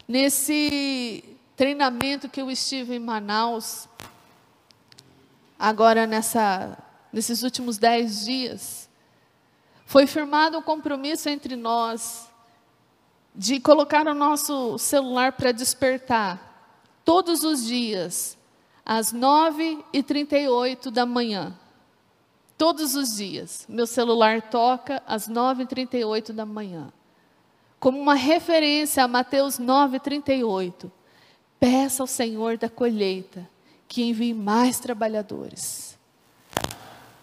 Nesse 0.07 1.38
treinamento 1.59 2.29
que 2.29 2.41
eu 2.41 2.49
estive 2.49 2.95
em 2.95 3.01
Manaus, 3.01 3.89
agora 5.59 6.07
nessa, 6.07 6.79
nesses 7.13 7.43
últimos 7.43 7.79
dez 7.79 8.25
dias, 8.25 8.89
foi 9.85 10.07
firmado 10.07 10.57
um 10.57 10.63
compromisso 10.63 11.29
entre 11.29 11.57
nós 11.57 12.31
de 13.35 13.59
colocar 13.59 14.07
o 14.07 14.15
nosso 14.15 14.79
celular 14.79 15.33
para 15.33 15.51
despertar 15.51 16.71
todos 17.05 17.43
os 17.43 17.67
dias 17.67 18.39
às 18.87 19.13
9h38 19.13 20.91
da 20.93 21.05
manhã. 21.05 21.59
Todos 22.57 22.95
os 22.95 23.17
dias. 23.17 23.67
Meu 23.69 23.87
celular 23.87 24.43
toca 24.43 25.03
às 25.05 25.29
9h38 25.29 26.31
da 26.33 26.47
manhã. 26.47 26.93
Como 27.81 28.01
uma 28.01 28.15
referência 28.15 29.03
a 29.03 29.09
Mateus 29.09 29.59
9,38. 29.59 30.93
Peça 31.59 32.03
ao 32.03 32.07
Senhor 32.07 32.57
da 32.57 32.69
colheita 32.69 33.49
que 33.89 34.03
envie 34.03 34.35
mais 34.35 34.79
trabalhadores. 34.79 35.99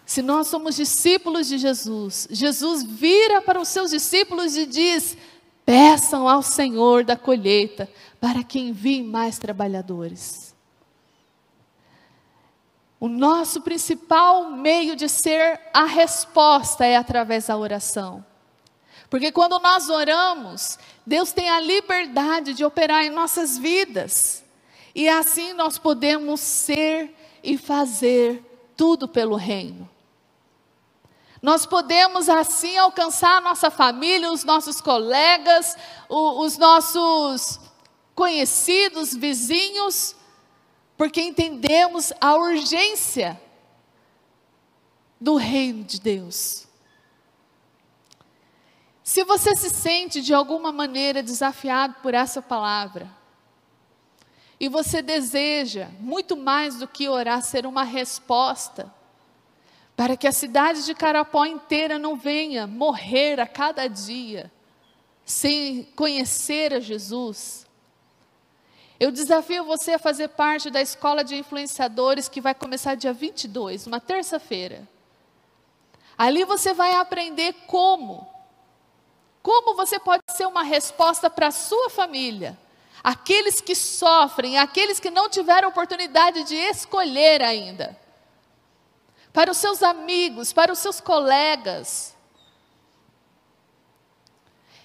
Se 0.04 0.22
nós 0.22 0.48
somos 0.48 0.76
discípulos 0.76 1.48
de 1.48 1.58
Jesus, 1.58 2.28
Jesus 2.30 2.82
vira 2.82 3.40
para 3.42 3.60
os 3.60 3.68
seus 3.68 3.90
discípulos 3.90 4.56
e 4.56 4.66
diz: 4.66 5.16
peçam 5.64 6.28
ao 6.28 6.42
Senhor 6.42 7.04
da 7.04 7.16
colheita 7.16 7.90
para 8.20 8.44
que 8.44 8.58
envie 8.58 9.02
mais 9.02 9.38
trabalhadores. 9.38 10.54
O 12.98 13.08
nosso 13.08 13.60
principal 13.60 14.50
meio 14.52 14.96
de 14.96 15.08
ser 15.08 15.60
a 15.74 15.84
resposta 15.84 16.86
é 16.86 16.96
através 16.96 17.46
da 17.46 17.56
oração. 17.56 18.24
Porque 19.08 19.30
quando 19.30 19.58
nós 19.58 19.88
oramos, 19.88 20.78
Deus 21.04 21.32
tem 21.32 21.48
a 21.48 21.60
liberdade 21.60 22.54
de 22.54 22.64
operar 22.64 23.04
em 23.04 23.10
nossas 23.10 23.56
vidas. 23.56 24.44
E 24.94 25.08
assim 25.08 25.52
nós 25.52 25.78
podemos 25.78 26.40
ser 26.40 27.14
e 27.42 27.56
fazer 27.56 28.42
tudo 28.76 29.06
pelo 29.06 29.36
reino. 29.36 29.88
Nós 31.40 31.64
podemos 31.64 32.28
assim 32.28 32.76
alcançar 32.76 33.40
nossa 33.40 33.70
família, 33.70 34.32
os 34.32 34.42
nossos 34.42 34.80
colegas, 34.80 35.76
os 36.08 36.58
nossos 36.58 37.60
conhecidos, 38.14 39.14
vizinhos, 39.14 40.16
porque 40.96 41.20
entendemos 41.20 42.12
a 42.20 42.34
urgência 42.34 43.40
do 45.20 45.36
reino 45.36 45.84
de 45.84 46.00
Deus. 46.00 46.65
Se 49.16 49.24
você 49.24 49.56
se 49.56 49.70
sente 49.70 50.20
de 50.20 50.34
alguma 50.34 50.70
maneira 50.70 51.22
desafiado 51.22 51.94
por 52.02 52.12
essa 52.12 52.42
palavra, 52.42 53.08
e 54.60 54.68
você 54.68 55.00
deseja, 55.00 55.88
muito 56.00 56.36
mais 56.36 56.76
do 56.76 56.86
que 56.86 57.08
orar, 57.08 57.40
ser 57.40 57.64
uma 57.64 57.82
resposta, 57.82 58.92
para 59.96 60.18
que 60.18 60.26
a 60.26 60.32
cidade 60.32 60.84
de 60.84 60.94
Carapó 60.94 61.46
inteira 61.46 61.98
não 61.98 62.14
venha 62.14 62.66
morrer 62.66 63.40
a 63.40 63.46
cada 63.46 63.88
dia, 63.88 64.52
sem 65.24 65.84
conhecer 65.96 66.74
a 66.74 66.80
Jesus, 66.80 67.66
eu 69.00 69.10
desafio 69.10 69.64
você 69.64 69.94
a 69.94 69.98
fazer 69.98 70.28
parte 70.28 70.68
da 70.68 70.82
escola 70.82 71.24
de 71.24 71.36
influenciadores 71.36 72.28
que 72.28 72.42
vai 72.42 72.54
começar 72.54 72.94
dia 72.94 73.14
22, 73.14 73.86
uma 73.86 73.98
terça-feira. 73.98 74.86
Ali 76.18 76.44
você 76.44 76.74
vai 76.74 76.92
aprender 76.92 77.54
como. 77.66 78.35
Como 79.46 79.76
você 79.76 79.96
pode 80.00 80.24
ser 80.32 80.44
uma 80.44 80.64
resposta 80.64 81.30
para 81.30 81.46
a 81.46 81.52
sua 81.52 81.88
família. 81.88 82.58
Aqueles 83.00 83.60
que 83.60 83.76
sofrem, 83.76 84.58
aqueles 84.58 84.98
que 84.98 85.08
não 85.08 85.28
tiveram 85.28 85.68
oportunidade 85.68 86.42
de 86.42 86.56
escolher 86.56 87.44
ainda. 87.44 87.96
Para 89.32 89.52
os 89.52 89.56
seus 89.56 89.84
amigos, 89.84 90.52
para 90.52 90.72
os 90.72 90.80
seus 90.80 91.00
colegas. 91.00 92.16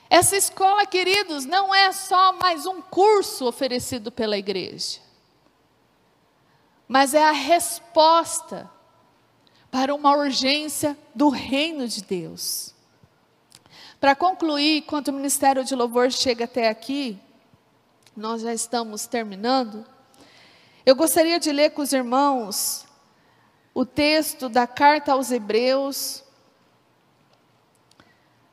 Essa 0.07 0.37
escola, 0.37 0.85
queridos, 0.85 1.43
não 1.43 1.73
é 1.73 1.91
só 1.91 2.31
mais 2.33 2.67
um 2.67 2.83
curso 2.83 3.47
oferecido 3.47 4.11
pela 4.11 4.37
igreja, 4.37 4.99
mas 6.87 7.15
é 7.15 7.23
a 7.23 7.31
resposta 7.31 8.69
para 9.71 9.95
uma 9.95 10.15
urgência 10.15 10.95
do 11.15 11.29
reino 11.29 11.87
de 11.87 12.03
Deus. 12.03 12.75
Para 14.01 14.15
concluir, 14.15 14.79
enquanto 14.79 15.09
o 15.09 15.13
ministério 15.13 15.63
de 15.63 15.75
louvor 15.75 16.11
chega 16.11 16.45
até 16.45 16.67
aqui, 16.67 17.21
nós 18.17 18.41
já 18.41 18.51
estamos 18.51 19.05
terminando. 19.05 19.85
Eu 20.83 20.95
gostaria 20.95 21.39
de 21.39 21.51
ler 21.51 21.69
com 21.69 21.83
os 21.83 21.93
irmãos 21.93 22.87
o 23.75 23.85
texto 23.85 24.49
da 24.49 24.65
carta 24.65 25.11
aos 25.11 25.29
Hebreus, 25.29 26.23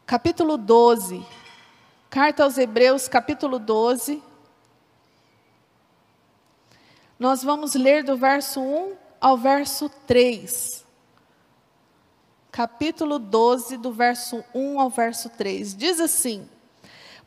capítulo 0.04 0.58
12. 0.58 1.24
Carta 2.10 2.44
aos 2.44 2.58
Hebreus, 2.58 3.08
capítulo 3.08 3.58
12. 3.58 4.22
Nós 7.18 7.42
vamos 7.42 7.72
ler 7.74 8.04
do 8.04 8.18
verso 8.18 8.60
1 8.60 8.94
ao 9.18 9.38
verso 9.38 9.88
3. 10.06 10.84
Capítulo 12.50 13.18
12, 13.18 13.76
do 13.76 13.92
verso 13.92 14.44
1 14.54 14.80
ao 14.80 14.90
verso 14.90 15.28
3. 15.30 15.74
Diz 15.74 16.00
assim: 16.00 16.48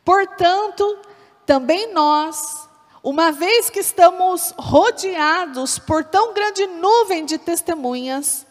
Portanto, 0.04 0.98
também 1.46 1.92
nós, 1.92 2.68
uma 3.02 3.32
vez 3.32 3.70
que 3.70 3.80
estamos 3.80 4.54
rodeados 4.58 5.78
por 5.78 6.04
tão 6.04 6.34
grande 6.34 6.66
nuvem 6.66 7.24
de 7.24 7.38
testemunhas, 7.38 8.46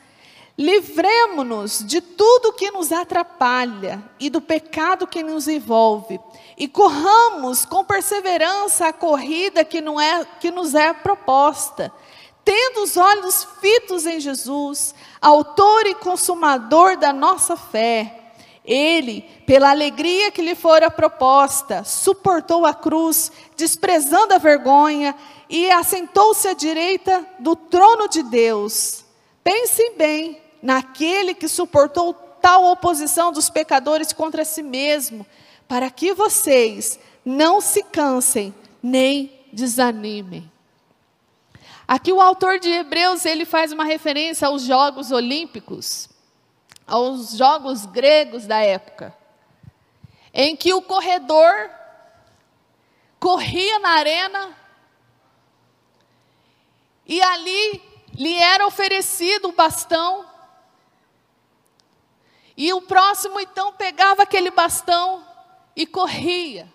livremo-nos 0.57 1.84
de 1.86 2.01
tudo 2.01 2.53
que 2.53 2.69
nos 2.72 2.91
atrapalha 2.91 4.03
e 4.19 4.30
do 4.30 4.41
pecado 4.41 5.07
que 5.07 5.24
nos 5.24 5.47
envolve, 5.47 6.19
e 6.57 6.67
corramos 6.67 7.65
com 7.65 7.84
perseverança 7.84 8.88
a 8.88 8.93
corrida 8.93 9.65
que, 9.65 9.82
não 9.82 9.99
é, 9.99 10.26
que 10.39 10.51
nos 10.51 10.76
é 10.76 10.93
proposta 10.93 11.91
tendo 12.44 12.84
os 12.84 12.98
olhos 12.98 13.48
fitos 13.60 14.06
em 14.06 14.20
Jesus, 14.20 14.94
autor 15.22 15.86
e 15.86 15.96
consumador 15.96 16.98
da 16.98 17.14
nossa 17.14 17.56
fé. 17.56 18.18
Ele, 18.64 19.22
pela 19.46 19.72
alegria 19.72 20.32
que 20.32 20.42
lhe 20.42 20.56
fora 20.56 20.92
proposta, 20.92 21.84
suportou 21.84 22.66
a 22.66 22.74
cruz, 22.74 23.32
desprezando 23.58 24.34
a 24.34 24.38
vergonha, 24.38 25.16
e 25.50 25.70
assentou-se 25.70 26.48
à 26.48 26.54
direita 26.54 27.26
do 27.39 27.56
trono 27.56 28.08
de 28.08 28.24
Deus. 28.24 29.04
Pensem 29.44 29.98
bem 29.98 30.42
naquele 30.62 31.34
que 31.34 31.48
suportou 31.48 32.14
tal 32.42 32.66
oposição 32.66 33.32
dos 33.32 33.50
pecadores 33.50 34.14
contra 34.14 34.46
si 34.46 34.64
mesmo, 34.64 35.26
para 35.68 35.89
que 35.89 36.14
vocês 36.14 37.00
não 37.24 37.62
se 37.62 37.84
cansem 37.84 38.54
nem 38.82 39.32
desanimem. 39.54 40.51
Aqui 41.88 42.12
o 42.12 42.22
autor 42.22 42.60
de 42.60 42.70
Hebreus, 42.70 43.26
ele 43.26 43.46
faz 43.46 43.72
uma 43.72 43.84
referência 43.84 44.48
aos 44.48 44.64
Jogos 44.64 45.12
Olímpicos, 45.12 46.10
aos 46.88 47.38
Jogos 47.38 47.86
gregos 47.86 48.46
da 48.46 48.60
época, 48.60 49.16
em 50.34 50.56
que 50.56 50.74
o 50.74 50.82
corredor 50.82 51.70
corria 53.20 53.80
na 53.80 53.90
arena 53.90 54.58
e 57.06 57.22
ali 57.22 57.82
lhe 58.16 58.36
era 58.36 58.66
oferecido 58.66 59.50
o 59.50 59.54
bastão 59.54 60.26
e 62.56 62.72
o 62.74 62.82
próximo 62.82 63.40
então 63.40 63.74
pegava 63.74 64.24
aquele 64.24 64.52
bastão 64.52 65.26
e 65.76 65.88
corria. 65.88 66.72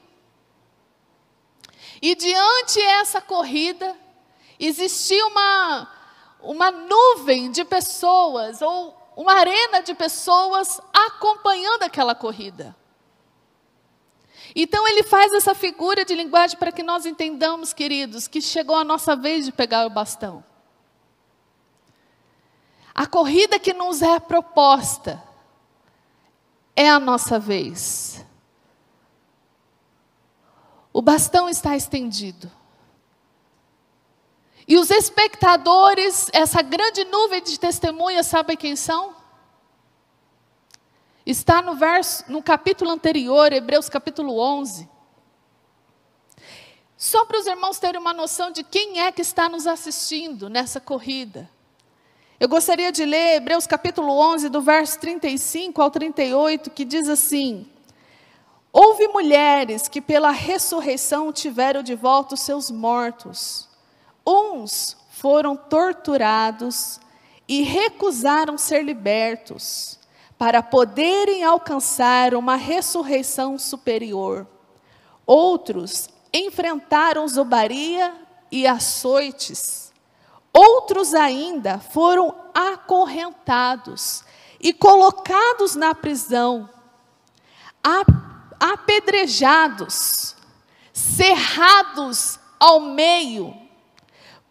E 2.01 2.15
diante 2.15 2.81
essa 2.81 3.21
corrida, 3.21 3.97
existia 4.59 5.27
uma, 5.27 5.89
uma 6.41 6.71
nuvem 6.71 7.51
de 7.51 7.65
pessoas, 7.65 8.63
ou 8.63 8.97
uma 9.17 9.35
arena 9.35 9.83
de 9.83 9.95
pessoas 9.95 10.81
acompanhando 10.93 11.83
aquela 11.83 12.15
corrida. 12.15 12.77
Então 14.55 14.89
ele 14.89 15.03
faz 15.03 15.33
essa 15.33 15.55
figura 15.55 16.05
de 16.05 16.15
linguagem 16.15 16.59
para 16.59 16.73
que 16.73 16.83
nós 16.83 17.05
entendamos, 17.05 17.73
queridos, 17.73 18.27
que 18.27 18.41
chegou 18.41 18.77
a 18.77 18.85
nossa 18.85 19.15
vez 19.15 19.45
de 19.45 19.53
pegar 19.53 19.87
o 19.87 19.91
bastão. 19.91 20.43
A 22.95 23.07
corrida 23.07 23.59
que 23.59 23.75
nos 23.75 24.01
é 24.01 24.19
proposta 24.19 25.23
é 26.75 26.89
a 26.89 26.99
nossa 26.99 27.39
vez. 27.39 28.25
O 30.91 31.03
bastão 31.03 31.47
está 31.47 31.77
estendido. 31.77 32.51
E 34.69 34.77
os 34.77 34.91
espectadores, 34.91 36.29
essa 36.33 36.61
grande 36.61 37.05
nuvem 37.05 37.41
de 37.41 37.59
testemunhas, 37.59 38.27
sabem 38.27 38.57
quem 38.57 38.75
são? 38.75 39.15
Está 41.25 41.63
no 41.63 41.77
verso, 41.77 42.25
no 42.29 42.43
capítulo 42.43 42.91
anterior, 42.91 43.53
Hebreus 43.53 43.89
capítulo 43.89 44.39
11. 44.39 44.89
Só 46.97 47.25
para 47.27 47.39
os 47.39 47.47
irmãos 47.47 47.79
terem 47.79 48.01
uma 48.01 48.13
noção 48.13 48.51
de 48.51 48.65
quem 48.65 49.01
é 49.01 49.13
que 49.13 49.23
está 49.23 49.49
nos 49.49 49.69
assistindo 49.69 50.49
nessa 50.49 50.81
corrida. 50.81 51.49
Eu 52.41 52.49
gostaria 52.49 52.91
de 52.91 53.05
ler 53.05 53.37
Hebreus 53.37 53.67
capítulo 53.69 54.19
11, 54.19 54.49
do 54.49 54.61
verso 54.61 54.99
35 54.99 55.81
ao 55.81 55.91
38, 55.91 56.71
que 56.71 56.85
diz 56.85 57.09
assim: 57.09 57.71
Houve 58.73 59.07
mulheres 59.09 59.87
que 59.87 60.01
pela 60.01 60.33
ressurreição 60.33 61.33
tiveram 61.33 61.83
de 61.83 61.95
volta 61.95 62.35
os 62.35 62.41
seus 62.41 62.71
mortos 62.71 63.76
Uns 64.27 64.97
foram 65.11 65.57
torturados 65.57 67.01
e 67.47 67.63
recusaram 67.63 68.59
ser 68.59 68.83
libertos, 68.83 70.01
para 70.37 70.63
poderem 70.63 71.45
alcançar 71.45 72.35
uma 72.35 72.57
ressurreição 72.57 73.59
superior. 73.59 74.47
Outros 75.25 76.11
enfrentaram 76.33 77.27
zombaria 77.27 78.15
e 78.51 78.67
açoites. 78.67 79.93
Outros 80.53 81.15
ainda 81.15 81.79
foram 81.79 82.35
acorrentados 82.53 84.25
e 84.61 84.73
colocados 84.73 85.75
na 85.75 85.95
prisão, 85.95 86.69
apedrejados, 88.59 90.35
cerrados 90.93 92.39
ao 92.59 92.81
meio 92.81 93.66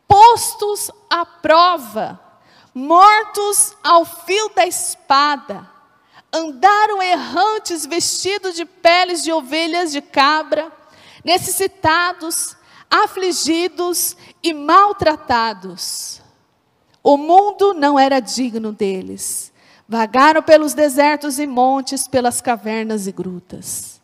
postos 0.07 0.91
à 1.09 1.25
prova, 1.25 2.19
mortos 2.73 3.75
ao 3.83 4.05
fio 4.05 4.49
da 4.55 4.65
espada, 4.65 5.69
andaram 6.31 7.01
errantes 7.01 7.85
vestidos 7.85 8.55
de 8.55 8.65
peles 8.65 9.23
de 9.23 9.31
ovelhas 9.31 9.91
de 9.91 10.01
cabra, 10.01 10.71
necessitados, 11.23 12.55
afligidos 12.89 14.15
e 14.43 14.53
maltratados. 14.53 16.21
O 17.03 17.17
mundo 17.17 17.73
não 17.73 17.99
era 17.99 18.19
digno 18.19 18.71
deles. 18.71 19.53
Vagaram 19.87 20.41
pelos 20.41 20.73
desertos 20.73 21.37
e 21.37 21.45
montes, 21.45 22.07
pelas 22.07 22.41
cavernas 22.41 23.05
e 23.05 23.11
grutas. 23.11 24.01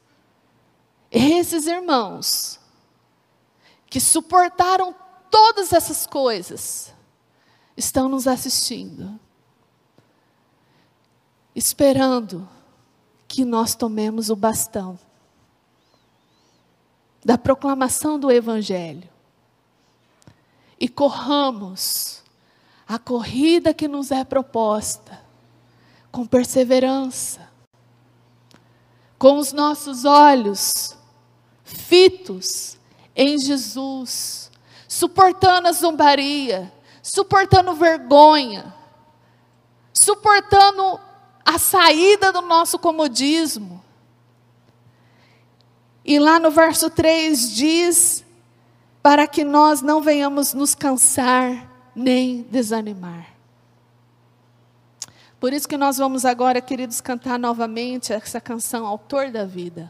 Esses 1.10 1.66
irmãos, 1.66 2.60
que 3.90 4.00
suportaram 4.00 4.96
todas 5.32 5.72
essas 5.72 6.06
coisas 6.06 6.94
estão 7.76 8.10
nos 8.10 8.28
assistindo, 8.28 9.20
esperando 11.56 12.48
que 13.28 13.46
nós 13.46 13.74
tomemos 13.74 14.30
o 14.30 14.36
bastão 14.36 15.00
da 17.24 17.38
proclamação 17.38 18.20
do 18.20 18.30
Evangelho 18.30 19.10
e 20.80 20.90
corramos 20.90 22.22
a 22.88 23.00
corrida 23.00 23.74
que 23.74 23.88
nos 23.88 24.12
é 24.12 24.26
proposta 24.26 25.22
com 26.12 26.26
perseverança, 26.26 27.50
com 29.18 29.38
os 29.38 29.54
nossos 29.54 30.04
olhos 30.04 30.98
fitos 31.64 32.78
em 33.16 33.38
Jesus 33.38 34.41
suportando 34.92 35.70
a 35.70 35.72
zombaria, 35.72 36.70
suportando 37.02 37.74
vergonha, 37.74 38.74
suportando 39.94 41.00
a 41.46 41.58
saída 41.58 42.30
do 42.34 42.42
nosso 42.42 42.78
comodismo. 42.78 43.82
E 46.04 46.20
lá 46.20 46.40
no 46.40 46.52
verso 46.52 46.90
3 46.90 47.56
diz: 47.56 48.26
para 49.02 49.26
que 49.28 49.46
nós 49.46 49.82
não 49.82 50.02
venhamos 50.02 50.54
nos 50.54 50.76
cansar 50.76 51.70
nem 51.96 52.42
desanimar. 52.52 53.28
Por 55.40 55.54
isso 55.54 55.70
que 55.70 55.78
nós 55.78 55.98
vamos 56.00 56.26
agora, 56.26 56.60
queridos, 56.60 57.00
cantar 57.00 57.40
novamente 57.40 58.12
essa 58.12 58.42
canção 58.42 58.86
Autor 58.86 59.32
da 59.32 59.46
Vida. 59.46 59.90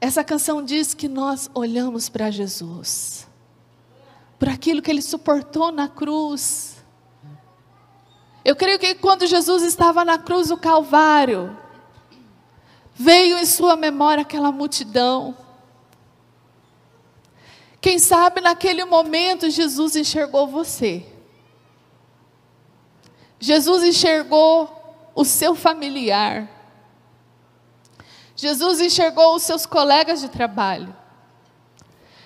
Essa 0.00 0.24
canção 0.24 0.64
diz 0.64 0.94
que 0.94 1.08
nós 1.08 1.50
olhamos 1.52 2.08
para 2.08 2.30
Jesus, 2.30 3.28
por 4.38 4.48
aquilo 4.48 4.80
que 4.80 4.90
ele 4.90 5.02
suportou 5.02 5.70
na 5.70 5.88
cruz. 5.88 6.82
Eu 8.42 8.56
creio 8.56 8.78
que 8.78 8.94
quando 8.94 9.26
Jesus 9.26 9.62
estava 9.62 10.02
na 10.04 10.16
cruz 10.18 10.48
do 10.48 10.56
Calvário, 10.56 11.54
veio 12.94 13.36
em 13.36 13.44
sua 13.44 13.76
memória 13.76 14.22
aquela 14.22 14.50
multidão. 14.50 15.36
Quem 17.80 17.98
sabe 17.98 18.40
naquele 18.40 18.84
momento 18.86 19.50
Jesus 19.50 19.96
enxergou 19.96 20.46
você. 20.46 21.06
Jesus 23.38 23.82
enxergou 23.82 25.10
o 25.14 25.24
seu 25.24 25.54
familiar. 25.54 26.59
Jesus 28.40 28.80
enxergou 28.80 29.36
os 29.36 29.42
seus 29.42 29.66
colegas 29.66 30.22
de 30.22 30.28
trabalho. 30.30 30.96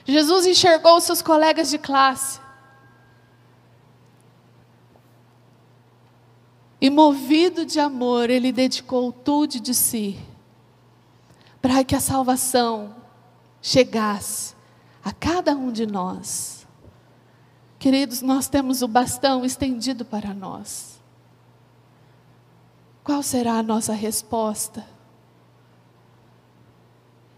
Jesus 0.04 0.46
enxergou 0.46 0.96
os 0.96 1.02
seus 1.02 1.20
colegas 1.20 1.68
de 1.68 1.76
classe. 1.76 2.38
E 6.80 6.88
movido 6.88 7.66
de 7.66 7.80
amor, 7.80 8.30
ele 8.30 8.52
dedicou 8.52 9.10
tudo 9.10 9.58
de 9.58 9.74
si 9.74 10.16
para 11.60 11.82
que 11.82 11.96
a 11.96 12.00
salvação 12.00 12.94
chegasse 13.60 14.54
a 15.04 15.10
cada 15.10 15.56
um 15.56 15.72
de 15.72 15.84
nós. 15.84 16.64
Queridos, 17.76 18.22
nós 18.22 18.46
temos 18.46 18.82
o 18.82 18.86
bastão 18.86 19.44
estendido 19.44 20.04
para 20.04 20.32
nós. 20.32 21.00
Qual 23.02 23.20
será 23.20 23.54
a 23.54 23.62
nossa 23.64 23.92
resposta? 23.94 24.93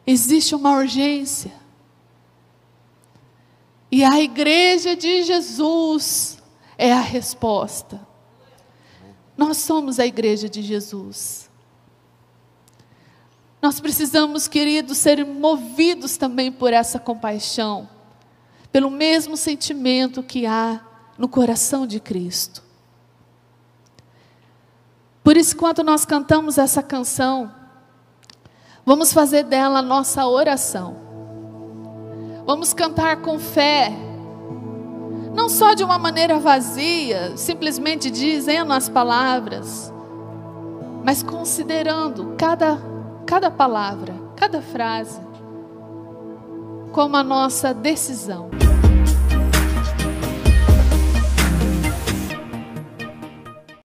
Existe 0.06 0.54
uma 0.54 0.76
urgência. 0.76 1.52
E 3.90 4.04
a 4.04 4.20
igreja 4.20 4.94
de 4.94 5.22
Jesus 5.22 6.38
é 6.78 6.92
a 6.92 7.00
resposta. 7.00 8.06
Nós 9.36 9.56
somos 9.58 9.98
a 9.98 10.06
igreja 10.06 10.48
de 10.48 10.62
Jesus. 10.62 11.50
Nós 13.60 13.80
precisamos, 13.80 14.46
queridos, 14.46 14.98
ser 14.98 15.24
movidos 15.24 16.16
também 16.16 16.52
por 16.52 16.72
essa 16.72 16.98
compaixão, 16.98 17.88
pelo 18.70 18.90
mesmo 18.90 19.36
sentimento 19.36 20.22
que 20.22 20.46
há 20.46 20.80
no 21.18 21.28
coração 21.28 21.86
de 21.86 21.98
Cristo. 21.98 22.62
Por 25.24 25.36
isso, 25.36 25.56
quando 25.56 25.82
nós 25.82 26.04
cantamos 26.04 26.58
essa 26.58 26.82
canção, 26.82 27.52
vamos 28.86 29.12
fazer 29.12 29.42
dela 29.42 29.82
nossa 29.82 30.24
oração. 30.28 30.96
Vamos 32.46 32.72
cantar 32.72 33.16
com 33.16 33.40
fé, 33.40 33.92
não 35.34 35.48
só 35.48 35.74
de 35.74 35.82
uma 35.82 35.98
maneira 35.98 36.38
vazia, 36.38 37.36
simplesmente 37.36 38.08
dizendo 38.08 38.72
as 38.72 38.88
palavras, 38.88 39.92
mas 41.04 41.24
considerando 41.24 42.36
cada, 42.38 42.78
cada 43.26 43.50
palavra, 43.50 44.14
cada 44.36 44.62
frase, 44.62 45.20
como 46.92 47.16
a 47.16 47.24
nossa 47.24 47.74
decisão. 47.74 48.48